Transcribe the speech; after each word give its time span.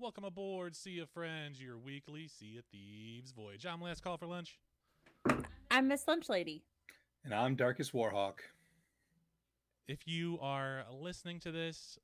Welcome 0.00 0.24
aboard, 0.24 0.74
Sea 0.74 1.00
of 1.00 1.10
Friends, 1.10 1.60
your 1.60 1.76
weekly 1.76 2.26
Sea 2.26 2.56
of 2.56 2.64
Thieves 2.72 3.32
voyage. 3.32 3.66
I'm 3.66 3.82
last 3.82 4.02
call 4.02 4.16
for 4.16 4.24
lunch. 4.24 4.58
I'm 5.70 5.88
Miss 5.88 6.08
Lunch 6.08 6.30
Lady. 6.30 6.62
And 7.22 7.34
I'm 7.34 7.54
Darkest 7.54 7.92
Warhawk. 7.92 8.36
If 9.86 10.08
you 10.08 10.38
are 10.40 10.86
listening 10.90 11.38
to 11.40 11.52
this 11.52 11.98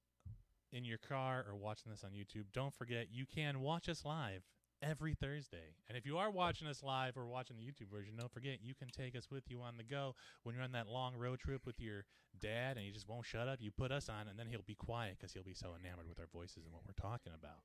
in 0.73 0.85
your 0.85 0.99
car 0.99 1.47
or 1.49 1.57
watching 1.57 1.91
this 1.91 2.05
on 2.05 2.11
YouTube, 2.11 2.45
don't 2.53 2.75
forget 2.75 3.07
you 3.11 3.25
can 3.25 3.61
watch 3.61 3.89
us 3.89 4.05
live 4.05 4.43
every 4.83 5.15
Thursday. 5.15 5.75
And 5.89 5.97
if 5.97 6.05
you 6.05 6.19
are 6.19 6.31
watching 6.31 6.69
us 6.69 6.83
live 6.83 7.17
or 7.17 7.27
watching 7.27 7.57
the 7.57 7.63
YouTube 7.63 7.91
version, 7.91 8.13
don't 8.19 8.31
forget 8.31 8.59
you 8.63 8.75
can 8.75 8.89
take 8.89 9.17
us 9.17 9.31
with 9.31 9.45
you 9.49 9.63
on 9.63 9.79
the 9.79 9.85
go 9.85 10.15
when 10.43 10.55
you're 10.55 10.65
on 10.65 10.73
that 10.73 10.87
long 10.87 11.17
road 11.17 11.39
trip 11.39 11.65
with 11.65 11.81
your 11.81 12.05
dad 12.43 12.77
and 12.77 12.85
he 12.85 12.93
just 12.93 13.09
won't 13.09 13.25
shut 13.25 13.49
up. 13.49 13.57
You 13.63 13.71
put 13.71 13.91
us 13.91 14.11
on, 14.11 14.29
and 14.29 14.39
then 14.39 14.49
he'll 14.49 14.61
be 14.61 14.75
quiet 14.75 15.17
because 15.19 15.33
he'll 15.33 15.43
be 15.43 15.55
so 15.55 15.69
enamored 15.81 16.11
with 16.11 16.21
our 16.21 16.29
voices 16.31 16.65
and 16.67 16.75
what 16.75 16.83
we're 16.87 16.93
talking 16.93 17.33
about. 17.35 17.63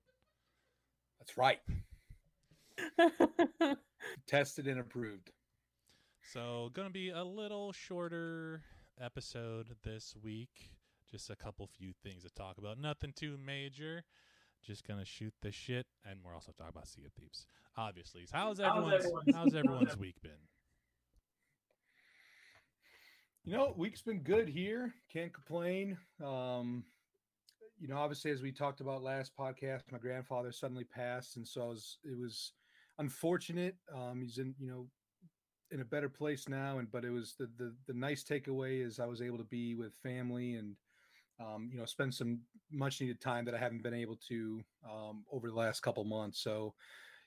That's 1.22 1.38
right. 1.38 1.60
Tested 4.28 4.68
and 4.68 4.80
approved. 4.80 5.30
So, 6.34 6.72
going 6.74 6.88
to 6.88 6.94
be 6.94 7.12
a 7.12 7.24
little 7.24 7.72
shorter 7.74 8.64
episode 9.00 9.68
this 9.84 10.16
week. 10.24 10.72
Just 11.12 11.30
a 11.30 11.36
couple 11.36 11.68
few 11.68 11.94
things 12.04 12.24
to 12.24 12.30
talk 12.32 12.58
about. 12.58 12.80
Nothing 12.80 13.14
too 13.16 13.38
major. 13.38 14.04
Just 14.66 14.88
gonna 14.88 15.06
shoot 15.06 15.34
the 15.42 15.52
shit, 15.52 15.88
and 16.06 16.20
we're 16.24 16.36
also 16.36 16.52
talking 16.52 16.70
about 16.70 16.88
Sea 16.88 17.04
of 17.06 17.14
Thieves. 17.14 17.48
Obviously, 17.76 18.28
how's 18.32 18.60
everyone's 18.60 19.06
how's 19.34 19.56
everyone's 19.56 19.98
week 19.98 20.22
been? 20.22 20.32
You 23.44 23.58
know, 23.58 23.74
week's 23.76 24.04
been 24.04 24.20
good 24.20 24.48
here. 24.48 24.94
Can't 25.12 25.34
complain. 25.34 25.98
Um, 26.24 26.84
you 27.82 27.88
know, 27.88 27.98
obviously, 27.98 28.30
as 28.30 28.44
we 28.44 28.52
talked 28.52 28.80
about 28.80 29.02
last 29.02 29.32
podcast, 29.36 29.92
my 29.92 29.98
grandfather 29.98 30.52
suddenly 30.52 30.84
passed, 30.84 31.36
and 31.36 31.48
so 31.48 31.64
it 31.64 31.70
was, 31.70 31.98
it 32.04 32.18
was 32.18 32.54
unfortunate. 33.00 33.76
Um, 33.94 34.22
he's 34.22 34.38
in, 34.38 34.54
you 34.60 34.70
know, 34.70 34.88
in 35.72 35.82
a 35.82 35.86
better 35.86 36.08
place 36.08 36.48
now, 36.48 36.78
and 36.78 36.92
but 36.92 37.04
it 37.04 37.10
was 37.10 37.34
the 37.40 37.50
the 37.58 37.74
the 37.88 37.94
nice 37.94 38.24
takeaway 38.24 38.86
is 38.86 39.00
I 39.00 39.08
was 39.08 39.22
able 39.22 39.40
to 39.40 39.44
be 39.46 39.74
with 39.74 39.96
family 39.96 40.56
and 40.56 40.76
um, 41.40 41.70
you 41.72 41.80
know 41.80 41.86
spend 41.86 42.14
some 42.14 42.42
much 42.72 43.02
needed 43.02 43.20
time 43.20 43.46
that 43.46 43.56
I 43.56 43.58
haven't 43.58 43.82
been 43.82 43.96
able 43.96 44.18
to 44.28 44.62
um, 44.88 45.24
over 45.32 45.50
the 45.50 45.56
last 45.56 45.82
couple 45.82 46.04
months. 46.04 46.44
So 46.44 46.76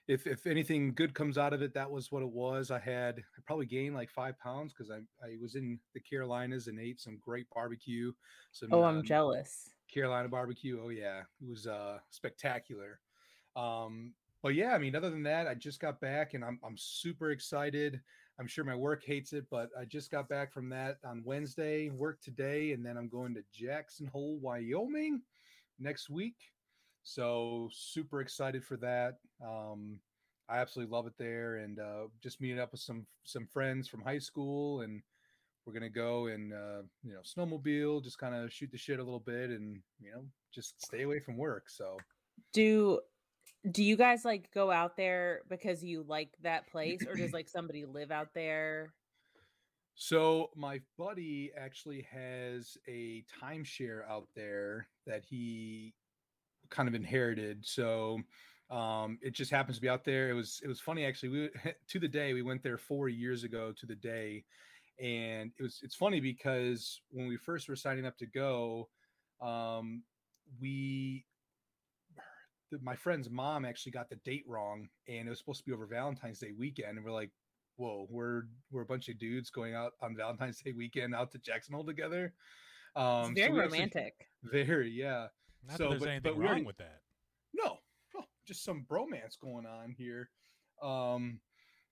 if 0.07 0.27
if 0.27 0.47
anything 0.47 0.95
good 0.95 1.15
comes 1.15 1.37
out 1.37 1.53
of 1.53 1.63
it, 1.63 1.75
that 1.75 1.91
was 1.91 2.13
what 2.13 2.23
it 2.23 2.31
was. 2.31 2.71
I 2.71 2.79
had 2.79 3.19
I 3.19 3.41
probably 3.45 3.67
gained 3.67 3.97
like 3.97 4.11
five 4.11 4.39
pounds 4.39 4.73
because 4.73 4.91
I 4.91 4.99
I 5.27 5.37
was 5.43 5.57
in 5.57 5.81
the 5.95 6.01
Carolinas 6.01 6.69
and 6.69 6.79
ate 6.79 7.01
some 7.01 7.19
great 7.21 7.47
barbecue. 7.53 8.13
Some, 8.53 8.69
oh, 8.73 8.85
I'm 8.85 8.99
um, 8.99 9.05
jealous. 9.05 9.74
Carolina 9.95 10.29
barbecue. 10.29 10.81
Oh 10.85 10.89
yeah, 10.89 11.21
it 11.41 11.49
was 11.49 11.67
uh 11.67 11.99
spectacular. 12.11 12.99
Um, 13.57 14.13
but 14.43 14.55
yeah, 14.55 14.75
I 14.75 14.79
mean, 14.79 14.97
other 14.97 15.11
than 15.11 15.23
that, 15.23 15.47
I 15.47 15.55
just 15.55 15.81
got 15.81 16.01
back 16.01 16.35
and 16.35 16.45
I'm 16.45 16.59
I'm 16.65 16.77
super 16.77 17.31
excited. 17.31 18.01
I'm 18.39 18.49
sure 18.49 18.65
my 18.65 18.75
work 18.75 19.05
hates 19.05 19.33
it, 19.33 19.47
but 19.49 19.71
I 19.79 19.85
just 19.85 20.11
got 20.11 20.29
back 20.29 20.53
from 20.53 20.69
that 20.71 20.99
on 21.05 21.23
Wednesday, 21.25 21.89
work 21.91 22.21
today, 22.21 22.73
and 22.73 22.85
then 22.85 22.97
I'm 22.97 23.09
going 23.09 23.33
to 23.35 23.45
Jackson 23.53 24.09
Hole, 24.09 24.39
Wyoming 24.43 25.23
next 25.79 26.11
week. 26.11 26.35
So 27.05 27.69
super 27.73 28.21
excited 28.21 28.65
for 28.65 28.77
that. 28.79 29.19
Um, 29.47 30.01
I 30.49 30.59
absolutely 30.59 30.93
love 30.93 31.07
it 31.07 31.15
there, 31.17 31.57
and 31.57 31.79
uh, 31.79 32.09
just 32.23 32.41
meeting 32.41 32.59
up 32.59 32.73
with 32.73 32.81
some 32.81 33.07
some 33.23 33.47
friends 33.47 33.89
from 33.89 34.03
high 34.03 34.19
school, 34.19 34.81
and 34.81 35.01
we're 35.67 35.73
gonna 35.73 35.89
go 35.89 36.27
and 36.27 36.53
uh, 36.53 36.83
you 37.03 37.13
know 37.13 37.21
snowmobile, 37.23 38.03
just 38.03 38.19
kind 38.19 38.35
of 38.35 38.53
shoot 38.53 38.71
the 38.71 38.79
shit 38.79 39.01
a 39.01 39.05
little 39.05 39.21
bit, 39.21 39.51
and 39.51 39.81
you 40.01 40.13
know 40.13 40.25
just 40.53 40.81
stay 40.83 41.03
away 41.03 41.21
from 41.21 41.37
work. 41.37 41.65
So 41.69 41.97
do 42.53 43.01
do 43.71 43.83
you 43.83 43.97
guys 43.97 44.25
like 44.25 44.51
go 44.53 44.71
out 44.71 44.97
there 44.97 45.41
because 45.49 45.83
you 45.83 46.05
like 46.07 46.31
that 46.43 46.71
place 46.71 47.01
or 47.09 47.15
does 47.15 47.33
like 47.33 47.49
somebody 47.49 47.85
live 47.85 48.11
out 48.11 48.29
there 48.35 48.93
so 49.95 50.51
my 50.57 50.81
buddy 50.99 51.53
actually 51.57 52.07
has 52.11 52.77
a 52.89 53.25
timeshare 53.43 54.09
out 54.09 54.29
there 54.35 54.89
that 55.07 55.23
he 55.25 55.95
kind 56.71 56.89
of 56.89 56.95
inherited 56.95 57.65
so 57.65 58.19
um 58.71 59.19
it 59.23 59.35
just 59.35 59.51
happens 59.51 59.77
to 59.77 59.83
be 59.83 59.89
out 59.89 60.05
there 60.05 60.31
it 60.31 60.35
was 60.35 60.61
it 60.63 60.69
was 60.69 60.81
funny 60.81 61.05
actually 61.05 61.29
we 61.29 61.51
to 61.89 61.99
the 61.99 62.09
day 62.09 62.33
we 62.33 62.43
went 62.43 62.63
there 62.63 62.79
four 62.79 63.09
years 63.09 63.45
ago 63.45 63.73
to 63.77 63.87
the 63.87 63.95
day 63.95 64.45
and 65.01 65.51
it 65.59 65.63
was 65.63 65.81
it's 65.83 65.95
funny 65.97 66.21
because 66.21 67.01
when 67.11 67.27
we 67.27 67.37
first 67.37 67.69
were 67.69 67.77
signing 67.77 68.07
up 68.07 68.17
to 68.17 68.27
go 68.27 68.89
um 69.41 70.03
we 70.61 71.25
my 72.83 72.95
friend's 72.97 73.31
mom 73.31 73.65
actually 73.65 73.93
got 73.93 74.09
the 74.09 74.17
date 74.25 74.45
wrong 74.47 74.89
and 75.09 75.27
it 75.27 75.29
was 75.29 75.39
supposed 75.39 75.59
to 75.59 75.65
be 75.65 75.73
over 75.73 75.87
valentine's 75.87 76.39
day 76.39 76.53
weekend 76.57 76.97
and 76.97 77.05
we're 77.05 77.13
like 77.13 77.31
whoa 77.77 78.07
we're 78.11 78.43
we're 78.71 78.83
a 78.83 78.87
bunch 78.87 79.09
of 79.09 79.19
dudes 79.19 79.51
going 79.51 79.75
out 79.75 79.93
on 80.01 80.17
valentine's 80.17 80.61
day 80.61 80.73
weekend 80.73 81.15
out 81.15 81.31
to 81.33 81.39
Jacksonville 81.39 81.85
together? 81.85 82.33
Um 82.97 83.33
it's 83.33 83.41
very 83.41 83.53
so 83.53 83.59
romantic. 83.59 84.15
Actually, 84.45 84.65
very 84.65 84.91
yeah. 84.91 85.27
Not 85.67 85.79
so 85.79 85.85
that 85.85 85.91
there's 85.91 86.01
but, 86.01 86.09
anything 86.09 86.33
but 86.33 86.39
wrong 86.39 86.49
already, 86.49 86.65
with 86.65 86.77
that. 86.79 87.01
No 87.53 87.79
no 88.15 88.25
just 88.47 88.65
some 88.65 88.87
bromance 88.89 89.39
going 89.41 89.67
on 89.67 89.95
here. 89.97 90.31
Um 90.83 91.41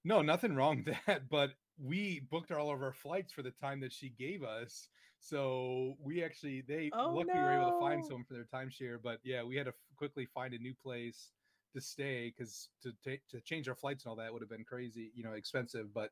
no 0.05 0.23
nothing 0.23 0.55
wrong 0.55 0.85
with 0.85 0.97
that 1.07 1.29
but 1.29 1.51
we 1.79 2.21
booked 2.31 2.51
all 2.51 2.73
of 2.73 2.83
our 2.83 2.93
flights 2.93 3.33
for 3.33 3.43
the 3.43 3.53
time 3.53 3.81
that 3.81 3.93
she 3.93 4.11
gave 4.11 4.43
us 4.43 4.89
so 5.21 5.97
we 6.03 6.25
actually 6.25 6.63
they 6.67 6.91
oh, 6.93 7.13
luckily 7.15 7.35
no. 7.35 7.43
were 7.43 7.53
able 7.53 7.71
to 7.71 7.79
find 7.79 8.05
someone 8.05 8.25
for 8.25 8.35
their 8.35 8.49
timeshare, 8.53 8.99
but 9.01 9.19
yeah, 9.23 9.45
we 9.45 9.57
had 9.57 9.67
to 9.67 9.75
quickly 9.97 10.27
find 10.27 10.53
a 10.53 10.59
new 10.59 10.75
place 10.83 11.31
to 11.75 11.81
stay 11.81 12.33
because 12.37 12.69
to 12.83 12.93
take 13.05 13.27
to 13.29 13.41
change 13.41 13.69
our 13.69 13.77
flights 13.77 14.05
and 14.05 14.11
all 14.11 14.17
that 14.17 14.33
would 14.33 14.43
have 14.43 14.51
been 14.51 14.65
crazy, 14.65 15.13
you 15.15 15.23
know, 15.23 15.33
expensive. 15.33 15.95
But 15.95 16.11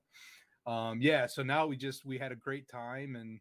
um, 0.64 1.02
yeah, 1.02 1.26
so 1.26 1.42
now 1.42 1.66
we 1.66 1.76
just 1.76 2.04
we 2.04 2.18
had 2.18 2.30
a 2.30 2.36
great 2.36 2.68
time 2.68 3.16
and 3.16 3.40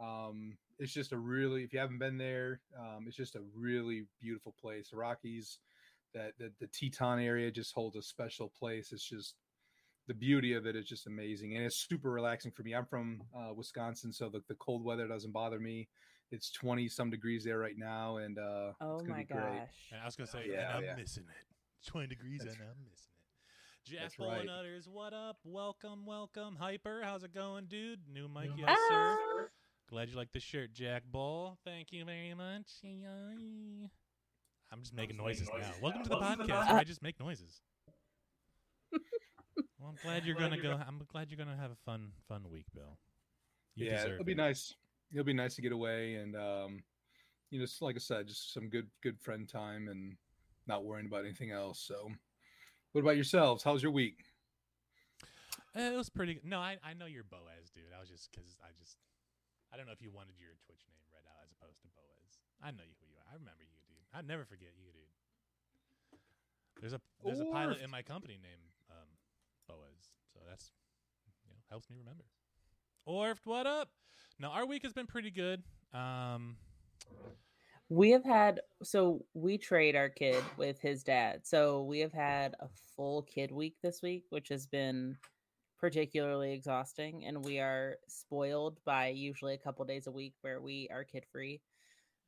Um, 0.00 0.58
it's 0.80 0.92
just 0.92 1.12
a 1.12 1.16
really, 1.18 1.62
if 1.62 1.72
you 1.72 1.78
haven't 1.78 2.00
been 2.00 2.18
there, 2.18 2.60
um, 2.76 3.04
it's 3.06 3.16
just 3.16 3.36
a 3.36 3.42
really 3.54 4.06
beautiful 4.20 4.54
place. 4.60 4.90
The 4.90 4.96
Rockies, 4.96 5.60
that 6.14 6.32
the, 6.38 6.50
the 6.58 6.66
Teton 6.66 7.20
area 7.20 7.50
just 7.50 7.72
holds 7.74 7.96
a 7.96 8.02
special 8.02 8.50
place. 8.58 8.92
It's 8.92 9.08
just 9.08 9.36
the 10.06 10.14
beauty 10.14 10.52
of 10.54 10.66
it 10.66 10.76
is 10.76 10.86
just 10.86 11.06
amazing, 11.06 11.56
and 11.56 11.64
it's 11.64 11.76
super 11.88 12.10
relaxing 12.10 12.50
for 12.52 12.62
me. 12.62 12.74
I'm 12.74 12.86
from 12.86 13.22
uh, 13.36 13.52
Wisconsin, 13.54 14.12
so 14.12 14.28
the, 14.28 14.42
the 14.48 14.54
cold 14.56 14.84
weather 14.84 15.06
doesn't 15.08 15.32
bother 15.32 15.58
me. 15.58 15.88
It's 16.30 16.50
20 16.50 16.88
some 16.88 17.10
degrees 17.10 17.44
there 17.44 17.58
right 17.58 17.76
now, 17.78 18.16
and 18.18 18.38
uh, 18.38 18.72
Oh 18.80 18.94
it's 18.94 19.02
gonna 19.02 19.08
my 19.14 19.18
be 19.20 19.24
great. 19.24 19.42
gosh. 19.42 19.68
And 19.92 20.00
I 20.02 20.04
was 20.04 20.16
gonna 20.16 20.26
say, 20.30 20.44
Yeah, 20.50 20.68
and 20.70 20.78
I'm 20.78 20.84
yeah. 20.84 20.96
missing 20.96 21.24
it. 21.24 21.90
20 21.90 22.06
degrees 22.08 22.40
That's- 22.40 22.56
and 22.56 22.64
I'm 22.68 22.76
missing 22.84 22.98
it. 22.98 23.90
Jeff 23.90 24.00
that's 24.00 24.18
right. 24.18 24.48
Utters, 24.48 24.88
what 24.88 25.12
up? 25.12 25.36
Welcome, 25.44 26.06
welcome. 26.06 26.56
Hyper, 26.58 27.02
how's 27.04 27.22
it 27.22 27.34
going, 27.34 27.66
dude? 27.66 28.00
New 28.10 28.28
mic, 28.28 28.54
New 28.56 28.62
yes, 28.62 28.78
sir. 28.88 29.18
Ah! 29.20 29.44
Glad 29.90 30.08
you 30.08 30.16
like 30.16 30.32
the 30.32 30.40
shirt, 30.40 30.72
Jack 30.72 31.02
Bull. 31.12 31.58
Thank 31.66 31.92
you 31.92 32.06
very 32.06 32.32
much. 32.32 32.66
I'm 32.82 34.80
just 34.80 34.94
making 34.94 35.16
just 35.16 35.16
making 35.16 35.16
noises 35.18 35.48
now. 35.52 35.58
noises 35.58 35.82
Welcome 35.82 36.02
to 36.04 36.08
the 36.08 36.16
Welcome 36.16 36.40
to 36.40 36.46
the 36.46 36.52
podcast 36.52 36.56
pod- 36.62 36.70
where 36.70 36.80
I 36.80 36.84
just 36.84 37.02
make 37.02 37.20
noises. 37.20 37.60
Well, 39.84 39.92
I'm 39.92 39.98
glad 40.02 40.24
you're 40.24 40.34
gonna 40.36 40.56
go. 40.60 40.80
I'm 40.86 41.02
glad 41.12 41.28
you're 41.30 41.36
gonna 41.36 41.56
have 41.60 41.70
a 41.70 41.76
fun, 41.84 42.08
fun 42.26 42.48
week, 42.50 42.64
Bill. 42.74 42.96
You 43.76 43.86
yeah, 43.86 44.06
it'll 44.06 44.24
be 44.24 44.32
it. 44.32 44.38
nice. 44.38 44.74
It'll 45.12 45.24
be 45.24 45.34
nice 45.34 45.54
to 45.56 45.62
get 45.62 45.72
away, 45.72 46.14
and 46.14 46.34
um, 46.34 46.82
you 47.50 47.60
know, 47.60 47.66
like 47.82 47.96
I 47.96 47.98
said, 47.98 48.26
just 48.26 48.54
some 48.54 48.68
good, 48.70 48.88
good 49.02 49.20
friend 49.20 49.46
time, 49.48 49.88
and 49.88 50.16
not 50.66 50.84
worrying 50.84 51.06
about 51.06 51.24
anything 51.24 51.50
else. 51.50 51.78
So, 51.80 52.08
what 52.92 53.02
about 53.02 53.16
yourselves? 53.16 53.62
How's 53.62 53.82
your 53.82 53.92
week? 53.92 54.24
Eh, 55.76 55.92
It 55.92 55.96
was 55.96 56.08
pretty. 56.08 56.34
good. 56.34 56.46
No, 56.46 56.60
I 56.60 56.78
I 56.82 56.94
know 56.94 57.04
you're 57.06 57.24
Boaz, 57.28 57.68
dude. 57.74 57.92
I 57.94 58.00
was 58.00 58.08
just 58.08 58.30
because 58.32 58.56
I 58.64 58.72
just 58.80 58.96
I 59.72 59.76
don't 59.76 59.84
know 59.86 59.92
if 59.92 60.00
you 60.00 60.10
wanted 60.10 60.40
your 60.40 60.56
Twitch 60.64 60.80
name 60.88 61.04
read 61.12 61.28
out 61.28 61.44
as 61.44 61.52
opposed 61.52 61.82
to 61.82 61.88
Boaz. 61.92 62.40
I 62.62 62.70
know 62.70 62.88
you 62.88 62.96
who 63.04 63.06
you 63.12 63.18
are. 63.20 63.28
I 63.28 63.34
remember 63.36 63.62
you, 63.68 63.76
dude. 63.84 64.00
I 64.16 64.22
never 64.24 64.46
forget 64.48 64.72
you, 64.80 64.88
dude. 64.96 65.12
There's 66.80 66.94
a 66.96 67.00
there's 67.22 67.40
a 67.40 67.44
pilot 67.52 67.80
in 67.84 67.90
my 67.90 68.00
company 68.02 68.38
named 68.40 68.73
Boaz, 69.68 70.12
so 70.32 70.40
that's 70.48 70.72
you 71.44 71.50
know 71.50 71.56
helps 71.70 71.90
me 71.90 71.96
remember. 71.98 72.24
Orf, 73.06 73.40
what 73.44 73.66
up? 73.66 73.88
Now 74.38 74.50
our 74.50 74.66
week 74.66 74.82
has 74.84 74.92
been 74.92 75.06
pretty 75.06 75.30
good. 75.30 75.62
Um, 75.92 76.56
We 77.90 78.10
have 78.10 78.24
had 78.24 78.60
so 78.82 79.24
we 79.34 79.58
trade 79.58 79.94
our 79.94 80.08
kid 80.08 80.42
with 80.56 80.80
his 80.80 81.02
dad. 81.04 81.46
So 81.46 81.82
we 81.82 82.00
have 82.00 82.12
had 82.12 82.54
a 82.60 82.68
full 82.96 83.22
kid 83.22 83.50
week 83.52 83.76
this 83.82 84.00
week, 84.02 84.24
which 84.30 84.48
has 84.48 84.66
been 84.66 85.16
particularly 85.78 86.52
exhausting. 86.52 87.26
And 87.26 87.44
we 87.44 87.58
are 87.60 87.96
spoiled 88.08 88.78
by 88.86 89.08
usually 89.08 89.54
a 89.54 89.58
couple 89.58 89.84
days 89.84 90.06
a 90.06 90.12
week 90.12 90.34
where 90.40 90.60
we 90.62 90.88
are 90.90 91.04
kid 91.04 91.24
free. 91.30 91.60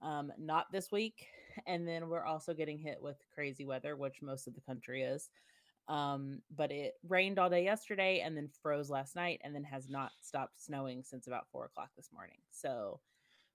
Um, 0.02 0.30
not 0.38 0.66
this 0.72 0.92
week. 0.92 1.26
And 1.66 1.88
then 1.88 2.10
we're 2.10 2.26
also 2.26 2.52
getting 2.52 2.78
hit 2.78 2.98
with 3.00 3.16
crazy 3.34 3.64
weather, 3.64 3.96
which 3.96 4.20
most 4.20 4.46
of 4.46 4.54
the 4.54 4.60
country 4.60 5.02
is. 5.02 5.30
Um, 5.88 6.42
but 6.54 6.72
it 6.72 6.94
rained 7.08 7.38
all 7.38 7.48
day 7.48 7.64
yesterday 7.64 8.20
and 8.20 8.36
then 8.36 8.48
froze 8.62 8.90
last 8.90 9.14
night 9.14 9.40
and 9.44 9.54
then 9.54 9.64
has 9.64 9.88
not 9.88 10.10
stopped 10.20 10.60
snowing 10.60 11.04
since 11.04 11.26
about 11.26 11.46
four 11.52 11.66
o'clock 11.66 11.90
this 11.96 12.10
morning. 12.12 12.38
So 12.50 13.00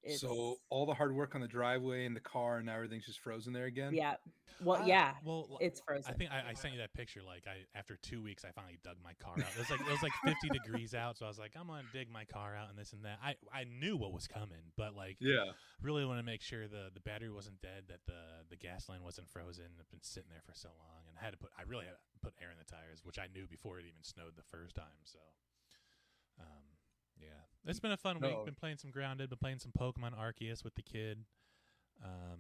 it's 0.04 0.22
So 0.22 0.58
all 0.70 0.86
the 0.86 0.94
hard 0.94 1.14
work 1.16 1.36
on 1.36 1.42
the 1.42 1.48
driveway 1.48 2.06
and 2.06 2.16
the 2.16 2.20
car 2.22 2.58
and 2.58 2.66
now 2.66 2.76
everything's 2.76 3.06
just 3.06 3.20
frozen 3.20 3.54
there 3.54 3.66
again. 3.66 3.94
yeah. 3.94 4.16
Well, 4.64 4.84
I- 4.84 4.86
yeah, 4.86 5.14
Well, 5.24 5.58
it's 5.60 5.82
it's 5.90 6.08
I 6.08 6.12
think 6.14 6.30
I, 6.30 6.52
I 6.52 6.54
sent 6.54 6.74
you 6.76 6.80
that 6.82 6.94
picture. 6.94 7.22
Like 7.26 7.48
I, 7.48 7.66
after 7.74 7.96
two 7.98 8.22
weeks, 8.22 8.46
I 8.46 8.52
finally 8.52 8.78
dug 8.84 8.98
my 9.04 9.14
car 9.18 9.34
out. 9.34 9.50
It 9.56 9.58
was 9.58 9.70
like 9.72 9.82
it 9.82 9.90
was 9.90 10.04
like 10.04 10.14
50 10.24 10.50
degrees 10.50 10.94
out, 10.94 11.18
so 11.18 11.26
I 11.26 11.30
was 11.30 11.40
like, 11.40 11.54
I'm 11.60 11.66
gonna 11.66 11.82
dig 11.94 12.12
my 12.12 12.26
car 12.26 12.56
out 12.56 12.70
and 12.70 12.78
this 12.78 12.94
and 12.94 13.04
that. 13.06 13.18
I, 13.24 13.36
I 13.52 13.64
knew 13.66 13.98
what 13.98 14.14
was 14.14 14.28
coming, 14.28 14.62
but 14.78 14.96
like, 14.96 15.18
Yeah. 15.20 15.50
really 15.82 16.06
want 16.06 16.20
to 16.20 16.24
make 16.24 16.42
sure 16.44 16.68
the 16.68 16.92
the 16.94 17.00
battery 17.00 17.32
wasn't 17.32 17.60
dead, 17.62 17.86
that 17.90 18.02
the 18.06 18.46
the 18.52 18.56
gas 18.56 18.88
line 18.88 19.02
wasn't 19.02 19.30
frozen. 19.32 19.66
I've 19.80 19.90
been 19.90 20.04
sitting 20.04 20.30
there 20.30 20.44
for 20.46 20.54
so 20.54 20.70
long, 20.78 21.10
and 21.10 21.18
I 21.20 21.24
had 21.26 21.32
to 21.34 21.40
put. 21.40 21.50
I 21.58 21.64
really 21.66 21.86
had 21.86 21.94
to 21.98 22.20
put 22.22 22.34
air 22.40 22.52
in 22.52 22.58
the 22.60 22.70
tires, 22.70 23.02
which 23.04 23.18
I 23.18 23.26
knew 23.34 23.48
before 23.48 23.80
it 23.80 23.86
even 23.90 24.04
snowed 24.04 24.36
the 24.38 24.46
first 24.46 24.76
time. 24.76 25.02
So, 25.06 25.18
um, 26.40 26.71
yeah, 27.22 27.70
it's 27.70 27.80
been 27.80 27.92
a 27.92 27.98
fun 27.98 28.20
week. 28.20 28.36
Been 28.46 28.56
playing 28.56 28.78
some 28.78 28.92
Grounded. 28.92 29.30
Been 29.30 29.38
playing 29.40 29.60
some 29.60 29.72
Pokemon 29.72 30.18
Arceus 30.20 30.64
with 30.64 30.76
the 30.76 30.82
kid. 30.84 31.20
Um, 32.04 32.40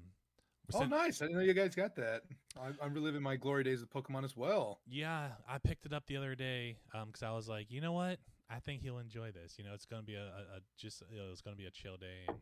Oh, 0.73 0.79
sit- 0.79 0.89
nice. 0.89 1.21
I 1.21 1.25
didn't 1.25 1.37
know 1.39 1.43
you 1.43 1.53
guys 1.53 1.75
got 1.75 1.95
that. 1.97 2.21
I'm, 2.61 2.77
I'm 2.81 2.93
reliving 2.93 3.21
my 3.21 3.35
glory 3.35 3.63
days 3.65 3.81
of 3.81 3.89
Pokemon 3.89 4.23
as 4.23 4.37
well. 4.37 4.79
Yeah, 4.87 5.29
I 5.49 5.57
picked 5.57 5.85
it 5.85 5.91
up 5.91 6.05
the 6.07 6.15
other 6.15 6.33
day 6.33 6.77
because 7.05 7.23
I 7.23 7.31
was 7.31 7.49
like, 7.49 7.69
you 7.71 7.81
know 7.81 7.91
what? 7.91 8.19
I 8.49 8.59
think 8.59 8.81
he'll 8.81 8.99
enjoy 8.99 9.31
this. 9.31 9.55
You 9.57 9.65
know, 9.65 9.73
it's 9.73 9.85
gonna 9.85 10.03
be 10.03 10.15
a, 10.15 10.23
a, 10.23 10.57
a 10.57 10.59
just 10.77 11.03
you 11.11 11.17
know, 11.17 11.25
it's 11.31 11.41
gonna 11.41 11.57
be 11.57 11.65
a 11.65 11.71
chill 11.71 11.97
day 11.97 12.23
and 12.27 12.37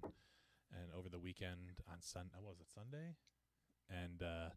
and 0.72 0.92
over 0.96 1.10
the 1.10 1.18
weekend 1.18 1.80
on 1.92 2.02
Sun. 2.02 2.30
What 2.40 2.52
was 2.52 2.60
it 2.60 2.68
Sunday? 2.72 3.16
And 3.90 4.22
uh, 4.22 4.50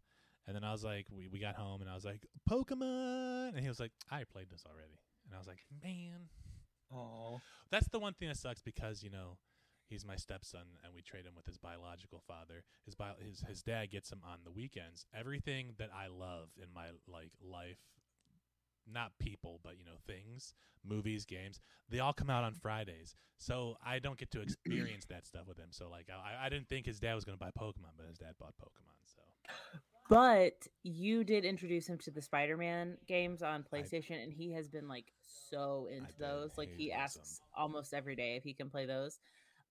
and 0.47 0.55
then 0.55 0.65
I 0.65 0.73
was 0.73 0.85
like, 0.85 1.07
we 1.11 1.29
we 1.29 1.39
got 1.39 1.55
home 1.55 1.81
and 1.81 1.89
I 1.89 1.95
was 1.95 2.05
like, 2.05 2.27
Pokemon, 2.51 3.51
and 3.55 3.61
he 3.61 3.69
was 3.69 3.81
like, 3.81 3.93
I 4.11 4.25
played 4.25 4.51
this 4.51 4.65
already, 4.69 4.99
and 5.25 5.35
I 5.35 5.39
was 5.39 5.47
like, 5.47 5.65
man, 5.83 6.29
Oh, 6.95 7.41
that's 7.71 7.89
the 7.89 7.99
one 7.99 8.15
thing 8.15 8.29
that 8.29 8.37
sucks 8.37 8.63
because 8.63 9.03
you 9.03 9.11
know 9.11 9.39
he's 9.89 10.05
my 10.05 10.17
stepson 10.17 10.79
and 10.85 10.95
we 10.95 11.03
trade 11.03 11.25
him 11.25 11.35
with 11.37 11.47
his 11.47 11.59
biological 11.59 12.21
father. 12.27 12.65
His 12.85 12.95
bio- 12.95 13.17
his 13.19 13.43
his 13.49 13.63
dad 13.63 13.91
gets 13.91 14.11
him 14.11 14.21
on 14.25 14.39
the 14.45 14.51
weekends. 14.51 15.07
Everything 15.15 15.75
that 15.79 15.91
I 15.95 16.09
love 16.09 16.49
in 16.57 16.73
my 16.75 16.89
like 17.07 17.31
life, 17.43 17.79
not 18.91 19.13
people, 19.19 19.61
but 19.63 19.79
you 19.79 19.85
know 19.85 19.97
things, 20.07 20.55
movies, 20.85 21.25
games, 21.25 21.61
they 21.89 21.99
all 22.01 22.13
come 22.13 22.31
out 22.31 22.45
on 22.45 22.55
Fridays. 22.55 23.17
So 23.39 23.77
I 23.85 23.99
don't 23.99 24.19
get 24.19 24.31
to 24.33 24.41
experience 24.43 25.07
that 25.07 25.27
stuff 25.27 25.47
with 25.47 25.59
him. 25.59 25.69
So 25.71 25.89
like 25.89 26.09
I 26.11 26.47
I 26.47 26.49
didn't 26.49 26.69
think 26.69 26.87
his 26.87 27.01
dad 27.01 27.15
was 27.15 27.25
going 27.25 27.39
to 27.39 27.45
buy 27.45 27.51
Pokemon, 27.59 27.97
but 27.97 28.07
his 28.07 28.19
dad 28.19 28.35
bought 28.39 28.55
Pokemon. 28.61 28.97
So 29.05 29.21
But 30.13 30.67
you 30.83 31.25
did 31.25 31.47
introduce 31.47 31.87
him 31.87 31.97
to 32.01 32.11
the 32.11 32.21
Spider-Man 32.21 32.99
games 33.09 33.43
on 33.43 33.65
PlayStation, 33.65 34.23
and 34.23 34.31
he 34.31 34.53
has 34.53 34.69
been 34.69 34.87
like 34.87 35.07
so 35.23 35.89
into 35.91 36.13
those. 36.19 36.51
Like 36.59 36.71
he 36.77 36.93
asks 36.93 37.41
almost 37.57 37.95
every 37.95 38.15
day 38.15 38.37
if 38.37 38.43
he 38.43 38.53
can 38.53 38.69
play 38.69 38.85
those. 38.85 39.19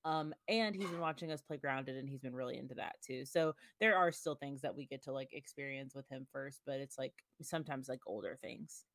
Um, 0.04 0.34
and 0.48 0.76
he's 0.76 0.90
been 0.90 1.00
watching 1.00 1.32
us 1.32 1.44
play 1.44 1.58
Grounded, 1.58 1.96
and 1.96 2.10
he's 2.10 2.22
been 2.22 2.34
really 2.34 2.58
into 2.58 2.74
that 2.74 2.96
too. 3.06 3.24
So 3.24 3.54
there 3.80 3.96
are 3.96 4.12
still 4.12 4.34
things 4.34 4.62
that 4.62 4.76
we 4.76 4.88
get 4.88 5.04
to 5.04 5.12
like 5.12 5.30
experience 5.32 5.94
with 5.94 6.10
him 6.10 6.26
first, 6.34 6.62
but 6.66 6.80
it's 6.80 6.98
like 6.98 7.14
sometimes 7.44 7.88
like 7.88 8.02
older 8.08 8.40
things. 8.42 8.86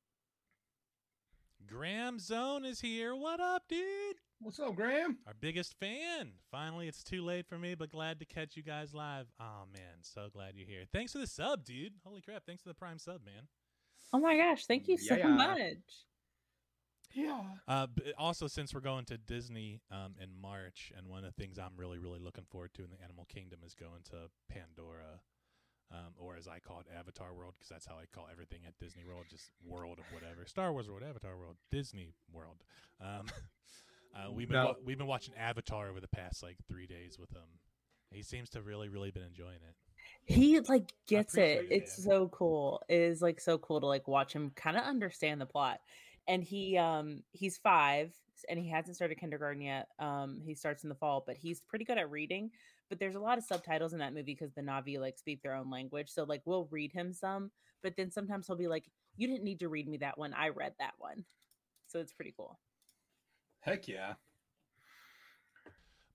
Graham 1.65 2.19
Zone 2.19 2.65
is 2.65 2.81
here. 2.81 3.15
What 3.15 3.39
up, 3.39 3.63
dude? 3.69 4.17
What's 4.41 4.61
up, 4.61 4.75
Graham? 4.75 5.19
Our 5.27 5.35
biggest 5.41 5.75
fan. 5.79 6.33
Finally, 6.51 6.89
it's 6.89 7.03
too 7.03 7.23
late 7.23 7.47
for 7.47 7.59
me, 7.59 7.75
but 7.75 7.91
glad 7.91 8.19
to 8.21 8.25
catch 8.25 8.57
you 8.57 8.63
guys 8.63 8.95
live. 8.95 9.27
Oh 9.41 9.65
man, 9.73 10.03
so 10.03 10.29
glad 10.33 10.55
you're 10.57 10.67
here. 10.67 10.85
Thanks 10.93 11.13
for 11.13 11.19
the 11.19 11.27
sub, 11.27 11.65
dude. 11.65 11.95
Holy 12.05 12.21
crap! 12.21 12.45
Thanks 12.47 12.63
for 12.63 12.69
the 12.69 12.75
prime 12.75 12.99
sub, 12.99 13.25
man. 13.25 13.49
Oh 14.13 14.19
my 14.19 14.37
gosh, 14.37 14.67
thank 14.67 14.89
you 14.89 14.97
so 14.99 15.17
Yeah. 15.17 15.29
much. 15.29 16.05
Yeah. 17.15 17.43
Uh, 17.67 17.87
b- 17.87 18.13
also, 18.19 18.47
since 18.47 18.75
we're 18.75 18.81
going 18.81 19.05
to 19.07 19.17
Disney 19.17 19.81
um, 19.91 20.15
in 20.23 20.29
March, 20.39 20.93
and 20.97 21.09
one 21.09 21.25
of 21.25 21.35
the 21.35 21.43
things 21.43 21.59
I'm 21.59 21.73
really, 21.77 21.99
really 21.99 22.19
looking 22.19 22.45
forward 22.51 22.75
to 22.75 22.85
in 22.85 22.91
the 22.91 23.03
Animal 23.03 23.25
Kingdom 23.29 23.61
is 23.65 23.75
going 23.75 24.03
to 24.11 24.29
Pandora, 24.51 25.21
um, 25.91 26.13
or 26.19 26.37
as 26.37 26.47
I 26.47 26.59
call 26.59 26.81
it, 26.81 26.87
Avatar 26.95 27.33
World, 27.33 27.55
because 27.57 27.71
that's 27.71 27.87
how 27.87 27.95
I 27.95 28.05
call 28.15 28.29
everything 28.31 28.61
at 28.67 28.77
Disney 28.79 29.03
World, 29.05 29.25
just 29.31 29.51
World 29.65 29.99
of 29.99 30.05
whatever, 30.13 30.45
Star 30.47 30.73
Wars 30.73 30.89
World, 30.91 31.03
Avatar 31.09 31.39
World, 31.39 31.57
Disney 31.73 32.13
World. 32.31 32.63
Um, 33.01 33.27
uh, 34.17 34.31
we've 34.33 34.49
been 34.49 34.57
Now- 34.57 34.67
wa- 34.69 34.75
we've 34.85 34.99
been 34.99 35.07
watching 35.07 35.35
Avatar 35.35 35.89
over 35.89 36.01
the 36.01 36.09
past 36.09 36.43
like 36.43 36.57
three 36.69 36.87
days 36.87 37.19
with 37.19 37.31
him. 37.31 37.43
He 38.11 38.23
seems 38.23 38.49
to 38.51 38.63
really, 38.63 38.89
really 38.89 39.11
been 39.11 39.25
enjoying 39.25 39.57
it. 39.69 39.75
He 40.25 40.61
like 40.61 40.93
gets 41.09 41.37
it. 41.37 41.41
it, 41.65 41.67
It's 41.71 41.99
man. 41.99 42.07
so 42.15 42.29
cool. 42.29 42.83
It 42.89 43.01
is 43.01 43.21
like 43.21 43.41
so 43.41 43.59
cool 43.59 43.81
to 43.81 43.87
like 43.87 44.07
watch 44.09 44.33
him 44.33 44.51
kind 44.55 44.77
of 44.77 44.85
understand 44.85 45.41
the 45.41 45.47
plot. 45.47 45.81
And 46.29 46.43
he 46.43 46.77
um 46.79 47.23
he's 47.33 47.59
five 47.59 48.13
and 48.49 48.59
he 48.59 48.69
hasn't 48.69 48.97
started 48.97 49.17
kindergarten 49.19 49.61
yet. 49.63 49.89
Um 49.99 50.41
he 50.45 50.55
starts 50.55 50.83
in 50.85 50.89
the 50.89 50.95
fall, 50.95 51.25
but 51.27 51.37
he's 51.37 51.61
pretty 51.61 51.85
good 51.85 51.99
at 51.99 52.11
reading. 52.11 52.51
But 52.89 53.01
there's 53.01 53.17
a 53.17 53.21
lot 53.21 53.39
of 53.39 53.45
subtitles 53.45 53.93
in 53.93 53.99
that 53.99 54.15
movie 54.15 54.35
because 54.35 54.55
the 54.55 54.63
Na'vi 54.63 54.99
like 55.01 55.19
speak 55.19 55.43
their 55.43 55.55
own 55.55 55.71
language. 55.71 56.09
So 56.09 56.23
like 56.25 56.43
we'll 56.45 56.69
read 56.71 56.93
him 56.93 57.13
some, 57.13 57.51
but 57.83 57.95
then 57.97 58.11
sometimes 58.13 58.47
he'll 58.47 58.55
be 58.57 58.69
like, 58.69 58.85
"You 59.17 59.27
didn't 59.27 59.43
need 59.45 59.59
to 59.61 59.69
read 59.69 59.89
me 59.89 59.97
that 59.99 60.17
one. 60.19 60.33
I 60.35 60.51
read 60.51 60.75
that 60.79 60.95
one." 60.99 61.25
So 61.89 61.99
it's 61.99 62.13
pretty 62.13 62.33
cool. 62.37 62.59
Heck 63.67 63.89
yeah. 63.89 64.15